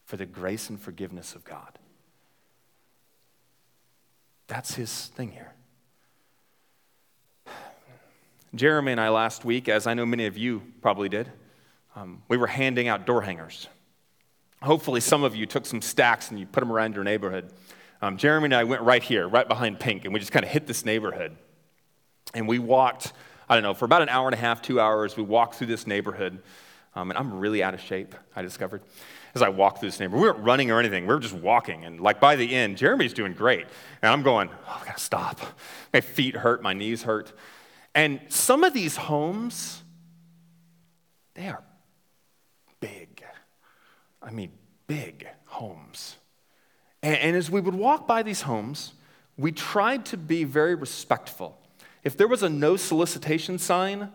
for 0.06 0.17
the 0.17 0.25
grace 0.25 0.69
and 0.69 0.80
forgiveness 0.80 1.36
of 1.36 1.43
God. 1.43 1.80
That's 4.47 4.75
his 4.75 5.08
thing 5.08 5.32
here. 5.32 5.54
Jeremy 8.56 8.93
and 8.93 9.02
I 9.02 9.10
last 9.10 9.45
week, 9.45 9.69
as 9.69 9.86
I 9.86 9.93
know 9.93 10.06
many 10.08 10.25
of 10.25 10.36
you 10.36 10.63
probably 10.82 11.08
did, 11.08 11.32
um, 11.95 12.23
we 12.28 12.36
were 12.36 12.47
handing 12.47 12.88
out 12.88 13.06
door 13.06 13.21
hangers. 13.21 13.67
Hopefully, 14.63 14.99
some 14.99 15.23
of 15.23 15.36
you 15.36 15.45
took 15.45 15.65
some 15.65 15.82
stacks 15.82 16.32
and 16.32 16.39
you 16.39 16.47
put 16.47 16.62
them 16.62 16.71
around 16.71 16.95
your 16.95 17.04
neighborhood. 17.04 17.54
Um, 18.01 18.17
Jeremy 18.17 18.45
and 18.45 18.55
I 18.55 18.63
went 18.63 18.81
right 18.81 19.03
here, 19.03 19.27
right 19.27 19.47
behind 19.47 19.79
Pink, 19.79 20.05
and 20.05 20.13
we 20.13 20.19
just 20.19 20.31
kind 20.31 20.45
of 20.45 20.51
hit 20.51 20.67
this 20.67 20.85
neighborhood. 20.85 21.35
And 22.33 22.47
we 22.47 22.59
walked, 22.59 23.12
I 23.49 23.55
don't 23.55 23.63
know, 23.63 23.73
for 23.73 23.85
about 23.85 24.01
an 24.01 24.09
hour 24.09 24.27
and 24.27 24.33
a 24.33 24.38
half, 24.38 24.62
two 24.62 24.79
hours, 24.79 25.17
we 25.17 25.23
walked 25.23 25.55
through 25.55 25.67
this 25.67 25.85
neighborhood. 25.85 26.41
Um, 26.95 27.12
and 27.12 27.17
I'm 27.17 27.39
really 27.39 27.62
out 27.62 27.73
of 27.73 27.81
shape, 27.81 28.15
I 28.35 28.41
discovered, 28.41 28.81
as 29.35 29.41
I 29.41 29.49
walked 29.49 29.79
through 29.79 29.89
this 29.89 29.99
neighborhood. 29.99 30.21
We 30.21 30.27
weren't 30.29 30.45
running 30.45 30.71
or 30.71 30.79
anything, 30.79 31.05
we 31.07 31.13
were 31.13 31.19
just 31.19 31.33
walking. 31.33 31.85
And 31.85 31.99
like 31.99 32.19
by 32.19 32.35
the 32.35 32.55
end, 32.55 32.77
Jeremy's 32.77 33.13
doing 33.13 33.33
great. 33.33 33.67
And 34.01 34.12
I'm 34.12 34.23
going, 34.23 34.49
oh, 34.67 34.79
I 34.81 34.85
gotta 34.85 34.99
stop. 34.99 35.39
My 35.93 36.01
feet 36.01 36.35
hurt, 36.35 36.63
my 36.63 36.73
knees 36.73 37.03
hurt. 37.03 37.33
And 37.93 38.21
some 38.29 38.63
of 38.63 38.73
these 38.73 38.95
homes, 38.95 39.83
they 41.33 41.47
are 41.47 41.63
big. 42.79 43.23
I 44.21 44.31
mean, 44.31 44.51
big 44.88 45.27
homes. 45.45 46.15
And, 47.01 47.15
and, 47.15 47.35
as 47.35 47.49
we 47.49 47.62
would 47.62 47.75
walk 47.75 48.07
by 48.07 48.23
these 48.23 48.41
homes, 48.41 48.93
we 49.38 49.51
tried 49.51 50.05
to 50.07 50.17
be 50.17 50.43
very 50.43 50.75
respectful. 50.75 51.57
If 52.03 52.17
there 52.17 52.27
was 52.27 52.43
a 52.43 52.49
no 52.49 52.75
solicitation 52.75 53.57
sign, 53.57 54.09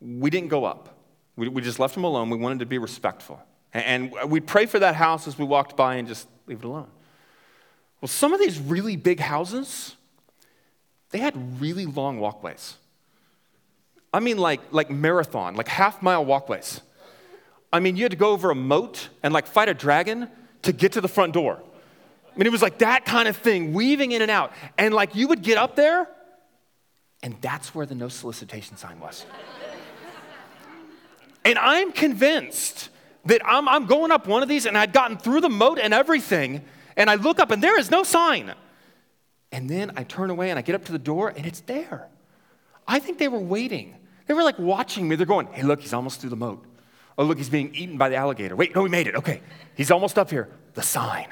we 0.00 0.30
didn't 0.30 0.48
go 0.48 0.64
up. 0.64 0.96
We, 1.36 1.48
we 1.48 1.62
just 1.62 1.78
left 1.78 1.94
them 1.94 2.04
alone. 2.04 2.30
We 2.30 2.38
wanted 2.38 2.60
to 2.60 2.66
be 2.66 2.78
respectful. 2.78 3.40
And, 3.74 4.12
and 4.12 4.30
we'd 4.30 4.46
pray 4.46 4.66
for 4.66 4.78
that 4.78 4.94
house 4.94 5.28
as 5.28 5.38
we 5.38 5.44
walked 5.44 5.76
by 5.76 5.96
and 5.96 6.08
just 6.08 6.28
leave 6.46 6.58
it 6.58 6.64
alone. 6.64 6.88
Well, 8.00 8.08
some 8.08 8.32
of 8.32 8.40
these 8.40 8.58
really 8.58 8.96
big 8.96 9.20
houses, 9.20 9.96
they 11.10 11.18
had 11.18 11.60
really 11.60 11.86
long 11.86 12.20
walkways. 12.20 12.76
I 14.12 14.20
mean, 14.20 14.38
like, 14.38 14.60
like 14.70 14.90
marathon, 14.90 15.56
like 15.56 15.68
half 15.68 16.00
mile 16.00 16.24
walkways. 16.24 16.80
I 17.72 17.80
mean, 17.80 17.96
you 17.96 18.04
had 18.04 18.12
to 18.12 18.16
go 18.16 18.30
over 18.30 18.50
a 18.50 18.54
moat 18.54 19.08
and 19.22 19.34
like 19.34 19.46
fight 19.46 19.68
a 19.68 19.74
dragon 19.74 20.28
to 20.62 20.72
get 20.72 20.92
to 20.92 21.00
the 21.00 21.08
front 21.08 21.34
door. 21.34 21.60
I 22.38 22.40
mean, 22.40 22.46
it 22.46 22.52
was 22.52 22.62
like 22.62 22.78
that 22.78 23.04
kind 23.04 23.26
of 23.26 23.36
thing, 23.36 23.72
weaving 23.72 24.12
in 24.12 24.22
and 24.22 24.30
out. 24.30 24.52
And 24.78 24.94
like 24.94 25.16
you 25.16 25.26
would 25.26 25.42
get 25.42 25.58
up 25.58 25.74
there, 25.74 26.06
and 27.20 27.34
that's 27.40 27.74
where 27.74 27.84
the 27.84 27.96
no 27.96 28.08
solicitation 28.08 28.76
sign 28.76 29.00
was. 29.00 29.26
and 31.44 31.58
I'm 31.58 31.90
convinced 31.90 32.90
that 33.24 33.40
I'm, 33.44 33.68
I'm 33.68 33.86
going 33.86 34.12
up 34.12 34.28
one 34.28 34.44
of 34.44 34.48
these 34.48 34.66
and 34.66 34.78
I'd 34.78 34.92
gotten 34.92 35.18
through 35.18 35.40
the 35.40 35.48
moat 35.48 35.80
and 35.82 35.92
everything, 35.92 36.64
and 36.96 37.10
I 37.10 37.16
look 37.16 37.40
up 37.40 37.50
and 37.50 37.60
there 37.60 37.76
is 37.76 37.90
no 37.90 38.04
sign. 38.04 38.54
And 39.50 39.68
then 39.68 39.90
I 39.96 40.04
turn 40.04 40.30
away 40.30 40.50
and 40.50 40.60
I 40.60 40.62
get 40.62 40.76
up 40.76 40.84
to 40.84 40.92
the 40.92 40.98
door 40.98 41.32
and 41.36 41.44
it's 41.44 41.62
there. 41.62 42.06
I 42.86 43.00
think 43.00 43.18
they 43.18 43.26
were 43.26 43.40
waiting. 43.40 43.96
They 44.28 44.34
were 44.34 44.44
like 44.44 44.60
watching 44.60 45.08
me. 45.08 45.16
They're 45.16 45.26
going, 45.26 45.48
hey, 45.48 45.64
look, 45.64 45.80
he's 45.80 45.92
almost 45.92 46.20
through 46.20 46.30
the 46.30 46.36
moat. 46.36 46.64
Oh, 47.16 47.24
look, 47.24 47.38
he's 47.38 47.50
being 47.50 47.74
eaten 47.74 47.98
by 47.98 48.10
the 48.10 48.14
alligator. 48.14 48.54
Wait, 48.54 48.76
no, 48.76 48.84
he 48.84 48.90
made 48.90 49.08
it. 49.08 49.16
Okay, 49.16 49.42
he's 49.74 49.90
almost 49.90 50.16
up 50.20 50.30
here. 50.30 50.48
The 50.74 50.82
sign. 50.82 51.26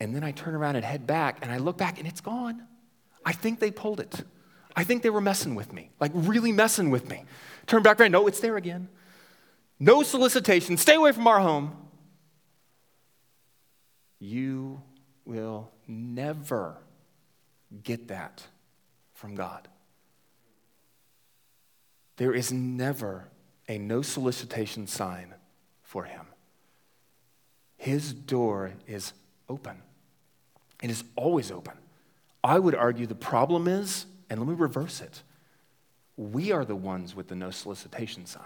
And 0.00 0.14
then 0.14 0.22
I 0.22 0.30
turn 0.30 0.54
around 0.54 0.76
and 0.76 0.84
head 0.84 1.06
back, 1.06 1.38
and 1.42 1.50
I 1.50 1.58
look 1.58 1.76
back, 1.76 1.98
and 1.98 2.06
it's 2.06 2.20
gone. 2.20 2.62
I 3.24 3.32
think 3.32 3.58
they 3.58 3.70
pulled 3.70 4.00
it. 4.00 4.22
I 4.76 4.84
think 4.84 5.02
they 5.02 5.10
were 5.10 5.20
messing 5.20 5.54
with 5.54 5.72
me, 5.72 5.90
like 5.98 6.12
really 6.14 6.52
messing 6.52 6.90
with 6.90 7.10
me. 7.10 7.24
Turn 7.66 7.82
back 7.82 8.00
around. 8.00 8.12
No, 8.12 8.26
it's 8.26 8.40
there 8.40 8.56
again. 8.56 8.88
No 9.80 10.02
solicitation. 10.02 10.76
Stay 10.76 10.94
away 10.94 11.12
from 11.12 11.26
our 11.26 11.40
home. 11.40 11.76
You 14.20 14.82
will 15.24 15.70
never 15.86 16.76
get 17.82 18.08
that 18.08 18.46
from 19.14 19.34
God. 19.34 19.68
There 22.16 22.32
is 22.32 22.52
never 22.52 23.28
a 23.68 23.78
no 23.78 24.02
solicitation 24.02 24.86
sign 24.86 25.34
for 25.82 26.04
him. 26.04 26.26
His 27.76 28.12
door 28.12 28.72
is 28.86 29.12
open. 29.48 29.82
It 30.82 30.90
is 30.90 31.04
always 31.16 31.50
open. 31.50 31.74
I 32.42 32.58
would 32.58 32.74
argue 32.74 33.06
the 33.06 33.14
problem 33.14 33.66
is, 33.66 34.06
and 34.30 34.38
let 34.38 34.48
me 34.48 34.54
reverse 34.54 35.00
it, 35.00 35.22
we 36.16 36.52
are 36.52 36.64
the 36.64 36.76
ones 36.76 37.14
with 37.14 37.28
the 37.28 37.34
no 37.34 37.50
solicitation 37.50 38.26
sign. 38.26 38.42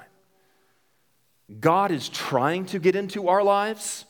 God 1.60 1.90
is 1.90 2.08
trying 2.08 2.66
to 2.66 2.78
get 2.78 2.96
into 2.96 3.28
our 3.28 3.42
lives, 3.42 4.04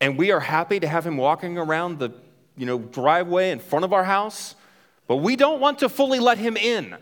and 0.00 0.18
we 0.18 0.32
are 0.32 0.40
happy 0.40 0.80
to 0.80 0.88
have 0.88 1.06
him 1.06 1.16
walking 1.16 1.58
around 1.58 1.98
the 1.98 2.12
you 2.56 2.66
know, 2.66 2.78
driveway 2.78 3.50
in 3.50 3.58
front 3.58 3.84
of 3.84 3.92
our 3.92 4.04
house, 4.04 4.54
but 5.06 5.16
we 5.16 5.36
don't 5.36 5.60
want 5.60 5.78
to 5.80 5.88
fully 5.88 6.18
let 6.18 6.38
him 6.38 6.56
in. 6.56 6.96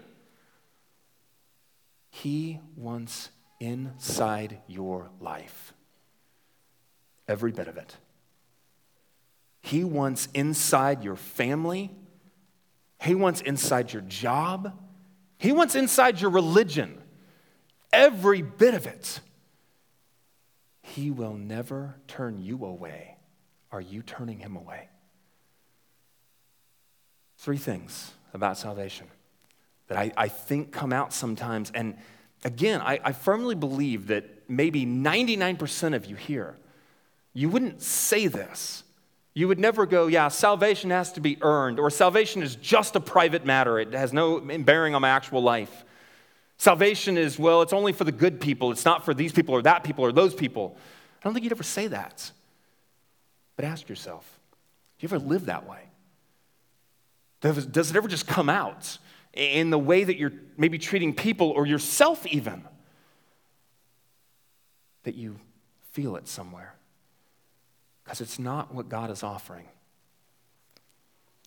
He 2.10 2.60
wants 2.76 3.30
inside 3.60 4.58
your 4.66 5.10
life, 5.20 5.72
every 7.28 7.52
bit 7.52 7.68
of 7.68 7.76
it. 7.76 7.96
He 9.60 9.84
wants 9.84 10.28
inside 10.34 11.04
your 11.04 11.16
family. 11.16 11.90
He 13.00 13.14
wants 13.14 13.40
inside 13.40 13.92
your 13.92 14.02
job. 14.02 14.78
He 15.38 15.52
wants 15.52 15.74
inside 15.74 16.20
your 16.20 16.30
religion. 16.30 16.98
every 17.92 18.42
bit 18.42 18.74
of 18.74 18.86
it, 18.86 19.20
He 20.82 21.10
will 21.10 21.34
never 21.34 21.96
turn 22.06 22.40
you 22.40 22.64
away. 22.64 23.16
Are 23.72 23.80
you 23.80 24.02
turning 24.02 24.38
Him 24.38 24.56
away? 24.56 24.88
Three 27.38 27.56
things 27.56 28.12
about 28.34 28.58
salvation 28.58 29.06
that 29.88 29.98
I, 29.98 30.12
I 30.16 30.28
think 30.28 30.70
come 30.70 30.92
out 30.92 31.12
sometimes. 31.12 31.72
And 31.74 31.96
again, 32.44 32.80
I, 32.80 33.00
I 33.02 33.12
firmly 33.12 33.54
believe 33.54 34.06
that 34.06 34.48
maybe 34.48 34.86
99% 34.86 35.94
of 35.94 36.06
you 36.06 36.16
here, 36.16 36.56
you 37.32 37.48
wouldn't 37.48 37.82
say 37.82 38.26
this. 38.28 38.84
You 39.40 39.48
would 39.48 39.58
never 39.58 39.86
go, 39.86 40.06
yeah, 40.06 40.28
salvation 40.28 40.90
has 40.90 41.12
to 41.12 41.20
be 41.22 41.38
earned, 41.40 41.80
or 41.80 41.88
salvation 41.88 42.42
is 42.42 42.56
just 42.56 42.94
a 42.94 43.00
private 43.00 43.46
matter. 43.46 43.78
It 43.78 43.94
has 43.94 44.12
no 44.12 44.38
bearing 44.38 44.94
on 44.94 45.00
my 45.00 45.08
actual 45.08 45.42
life. 45.42 45.86
Salvation 46.58 47.16
is, 47.16 47.38
well, 47.38 47.62
it's 47.62 47.72
only 47.72 47.94
for 47.94 48.04
the 48.04 48.12
good 48.12 48.38
people. 48.38 48.70
It's 48.70 48.84
not 48.84 49.02
for 49.02 49.14
these 49.14 49.32
people 49.32 49.54
or 49.54 49.62
that 49.62 49.82
people 49.82 50.04
or 50.04 50.12
those 50.12 50.34
people. 50.34 50.76
I 50.76 51.24
don't 51.24 51.32
think 51.32 51.44
you'd 51.44 51.54
ever 51.54 51.62
say 51.62 51.86
that. 51.86 52.30
But 53.56 53.64
ask 53.64 53.88
yourself, 53.88 54.38
do 54.98 55.06
you 55.06 55.08
ever 55.08 55.26
live 55.26 55.46
that 55.46 55.66
way? 55.66 55.84
Does, 57.40 57.90
it 57.90 57.96
ever 57.96 58.08
just 58.08 58.26
come 58.26 58.50
out 58.50 58.98
in 59.32 59.70
the 59.70 59.78
way 59.78 60.04
that 60.04 60.18
you're 60.18 60.34
maybe 60.58 60.76
treating 60.76 61.14
people 61.14 61.48
or 61.48 61.64
yourself, 61.64 62.26
even? 62.26 62.62
That 65.04 65.14
you 65.14 65.38
feel 65.92 66.16
it 66.16 66.28
somewhere. 66.28 66.74
Because 68.10 68.22
it's 68.22 68.40
not 68.40 68.74
what 68.74 68.88
God 68.88 69.08
is 69.12 69.22
offering. 69.22 69.66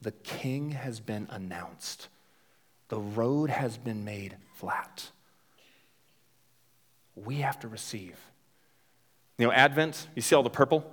The 0.01 0.13
king 0.13 0.71
has 0.71 1.01
been 1.01 1.27
announced, 1.29 2.07
the 2.87 3.01
road 3.01 3.49
has 3.49 3.77
been 3.77 4.05
made 4.05 4.37
flat. 4.55 5.11
We 7.17 7.39
have 7.39 7.59
to 7.59 7.67
receive. 7.67 8.17
You 9.37 9.47
know, 9.47 9.51
Advent, 9.51 10.07
you 10.15 10.21
see 10.21 10.35
all 10.35 10.41
the 10.41 10.49
purple? 10.49 10.89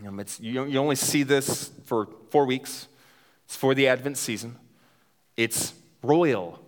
You, 0.00 0.08
know, 0.08 0.24
you, 0.38 0.64
you 0.66 0.78
only 0.78 0.94
see 0.94 1.24
this 1.24 1.72
for 1.86 2.06
four 2.28 2.46
weeks. 2.46 2.86
It's 3.46 3.56
for 3.56 3.74
the 3.74 3.88
Advent 3.88 4.18
season. 4.18 4.54
It's 5.36 5.74
royal, 6.00 6.60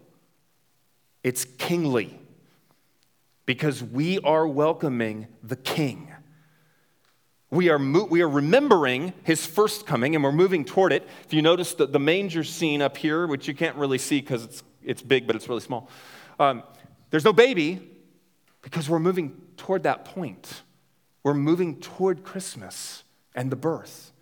it's 1.22 1.44
kingly, 1.44 2.18
because 3.46 3.80
we 3.80 4.18
are 4.18 4.44
welcoming 4.44 5.28
the 5.40 5.54
king. 5.54 6.11
We 7.52 7.68
are, 7.68 7.78
mo- 7.78 8.06
we 8.06 8.22
are 8.22 8.28
remembering 8.30 9.12
his 9.24 9.44
first 9.44 9.86
coming 9.86 10.14
and 10.14 10.24
we're 10.24 10.32
moving 10.32 10.64
toward 10.64 10.90
it. 10.90 11.06
If 11.26 11.34
you 11.34 11.42
notice 11.42 11.74
the, 11.74 11.84
the 11.84 11.98
manger 11.98 12.44
scene 12.44 12.80
up 12.80 12.96
here, 12.96 13.26
which 13.26 13.46
you 13.46 13.52
can't 13.52 13.76
really 13.76 13.98
see 13.98 14.22
because 14.22 14.44
it's, 14.44 14.62
it's 14.82 15.02
big, 15.02 15.26
but 15.26 15.36
it's 15.36 15.50
really 15.50 15.60
small, 15.60 15.90
um, 16.40 16.62
there's 17.10 17.26
no 17.26 17.32
baby 17.34 17.90
because 18.62 18.88
we're 18.88 18.98
moving 18.98 19.38
toward 19.58 19.82
that 19.82 20.06
point. 20.06 20.62
We're 21.22 21.34
moving 21.34 21.78
toward 21.78 22.24
Christmas 22.24 23.04
and 23.34 23.52
the 23.52 23.56
birth. 23.56 24.12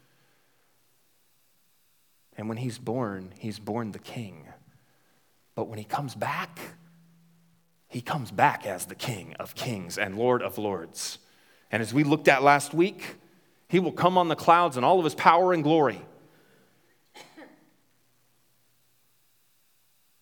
And 2.37 2.49
when 2.49 2.59
he's 2.59 2.79
born, 2.79 3.33
he's 3.38 3.61
born 3.61 3.93
the 3.93 4.01
king. 4.01 4.49
But 5.55 5.69
when 5.69 5.79
he 5.79 5.85
comes 5.85 6.16
back, 6.16 6.59
he 7.87 8.01
comes 8.01 8.33
back 8.33 8.66
as 8.66 8.87
the 8.87 8.97
king 8.97 9.37
of 9.38 9.55
kings 9.55 9.99
and 9.99 10.19
lord 10.19 10.43
of 10.43 10.59
lords. 10.59 11.19
And 11.71 11.81
as 11.81 11.95
we 11.95 12.03
looked 12.03 12.27
at 12.27 12.43
last 12.43 12.75
week, 12.75 13.19
he 13.70 13.78
will 13.78 13.92
come 13.92 14.18
on 14.18 14.26
the 14.26 14.35
clouds 14.35 14.76
in 14.76 14.83
all 14.83 14.98
of 14.98 15.04
his 15.04 15.14
power 15.14 15.52
and 15.52 15.62
glory. 15.62 16.02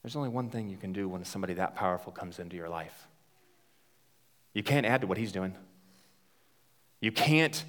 There's 0.02 0.16
only 0.16 0.28
one 0.28 0.50
thing 0.50 0.68
you 0.68 0.76
can 0.76 0.92
do 0.92 1.08
when 1.08 1.24
somebody 1.24 1.54
that 1.54 1.74
powerful 1.74 2.12
comes 2.12 2.38
into 2.38 2.56
your 2.56 2.68
life. 2.68 3.08
You 4.52 4.62
can't 4.62 4.84
add 4.84 5.00
to 5.00 5.06
what 5.06 5.16
he's 5.16 5.32
doing. 5.32 5.54
You 7.00 7.11
can't 7.11 7.64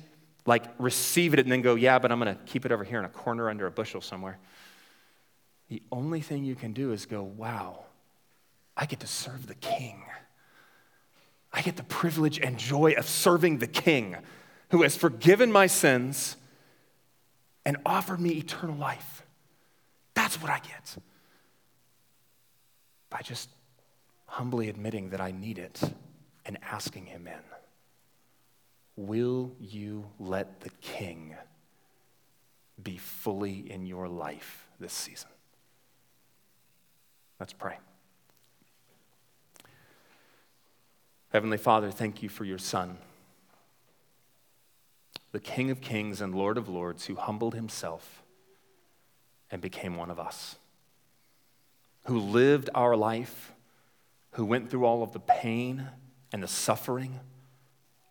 like 0.45 0.65
receive 0.79 1.33
it 1.33 1.39
and 1.39 1.49
then 1.49 1.61
go, 1.61 1.75
yeah, 1.75 1.97
but 1.97 2.11
I'm 2.11 2.19
going 2.19 2.35
to 2.35 2.43
keep 2.43 2.65
it 2.65 2.73
over 2.73 2.83
here 2.83 2.99
in 2.99 3.05
a 3.05 3.09
corner 3.09 3.49
under 3.49 3.65
a 3.65 3.71
bushel 3.71 4.01
somewhere. 4.01 4.37
The 5.69 5.81
only 5.93 6.19
thing 6.19 6.43
you 6.43 6.55
can 6.55 6.73
do 6.73 6.91
is 6.91 7.05
go, 7.05 7.23
wow, 7.23 7.85
I 8.75 8.85
get 8.85 8.99
to 8.99 9.07
serve 9.07 9.47
the 9.47 9.55
king. 9.55 10.03
I 11.53 11.61
get 11.61 11.77
the 11.77 11.83
privilege 11.83 12.37
and 12.37 12.57
joy 12.57 12.95
of 12.97 13.07
serving 13.07 13.59
the 13.59 13.67
king 13.67 14.17
who 14.69 14.83
has 14.83 14.95
forgiven 14.95 15.51
my 15.51 15.67
sins 15.67 16.37
and 17.65 17.77
offered 17.85 18.19
me 18.19 18.31
eternal 18.31 18.75
life. 18.75 19.23
That's 20.13 20.41
what 20.41 20.51
I 20.51 20.59
get. 20.59 20.97
By 23.09 23.21
just 23.21 23.49
humbly 24.25 24.69
admitting 24.69 25.09
that 25.09 25.21
I 25.21 25.31
need 25.31 25.57
it 25.57 25.81
and 26.45 26.57
asking 26.61 27.07
him 27.07 27.27
in. 27.27 27.33
Will 28.95 29.51
you 29.59 30.05
let 30.19 30.59
the 30.61 30.69
King 30.81 31.35
be 32.81 32.97
fully 32.97 33.71
in 33.71 33.85
your 33.85 34.07
life 34.07 34.67
this 34.79 34.93
season? 34.93 35.29
Let's 37.39 37.53
pray. 37.53 37.77
Heavenly 41.31 41.57
Father, 41.57 41.91
thank 41.91 42.21
you 42.21 42.29
for 42.29 42.43
your 42.43 42.57
Son, 42.57 42.97
the 45.31 45.39
King 45.39 45.69
of 45.69 45.81
kings 45.81 46.21
and 46.21 46.33
Lord 46.33 46.57
of 46.57 46.67
lords, 46.67 47.05
who 47.05 47.15
humbled 47.15 47.55
himself 47.55 48.23
and 49.51 49.61
became 49.61 49.95
one 49.95 50.09
of 50.09 50.19
us, 50.19 50.55
who 52.05 52.19
lived 52.19 52.69
our 52.73 52.95
life, 52.95 53.53
who 54.31 54.45
went 54.45 54.69
through 54.69 54.85
all 54.85 55.03
of 55.03 55.11
the 55.11 55.19
pain 55.19 55.87
and 56.31 56.41
the 56.41 56.47
suffering 56.47 57.19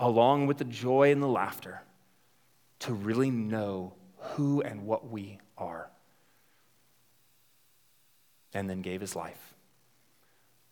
along 0.00 0.46
with 0.46 0.58
the 0.58 0.64
joy 0.64 1.10
and 1.10 1.22
the 1.22 1.26
laughter, 1.26 1.82
to 2.78 2.94
really 2.94 3.30
know 3.30 3.94
who 4.18 4.60
and 4.60 4.86
what 4.86 5.08
we 5.08 5.38
are. 5.56 5.90
And 8.54 8.70
then 8.70 8.80
gave 8.80 9.00
his 9.00 9.16
life. 9.16 9.54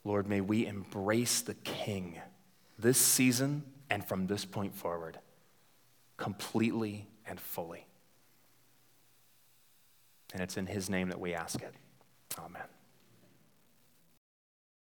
Lord, 0.04 0.28
may 0.28 0.40
we 0.40 0.64
embrace 0.66 1.40
the 1.40 1.54
King 1.54 2.20
this 2.78 2.98
season 2.98 3.64
and 3.90 4.06
from 4.06 4.28
this 4.28 4.44
point 4.44 4.74
forward 4.74 5.18
completely 6.16 7.06
and 7.26 7.40
fully. 7.40 7.86
And 10.32 10.42
it's 10.42 10.56
in 10.56 10.66
his 10.66 10.90
name 10.90 11.08
that 11.08 11.20
we 11.20 11.34
ask 11.34 11.62
it. 11.62 11.74
Amen. 12.38 12.62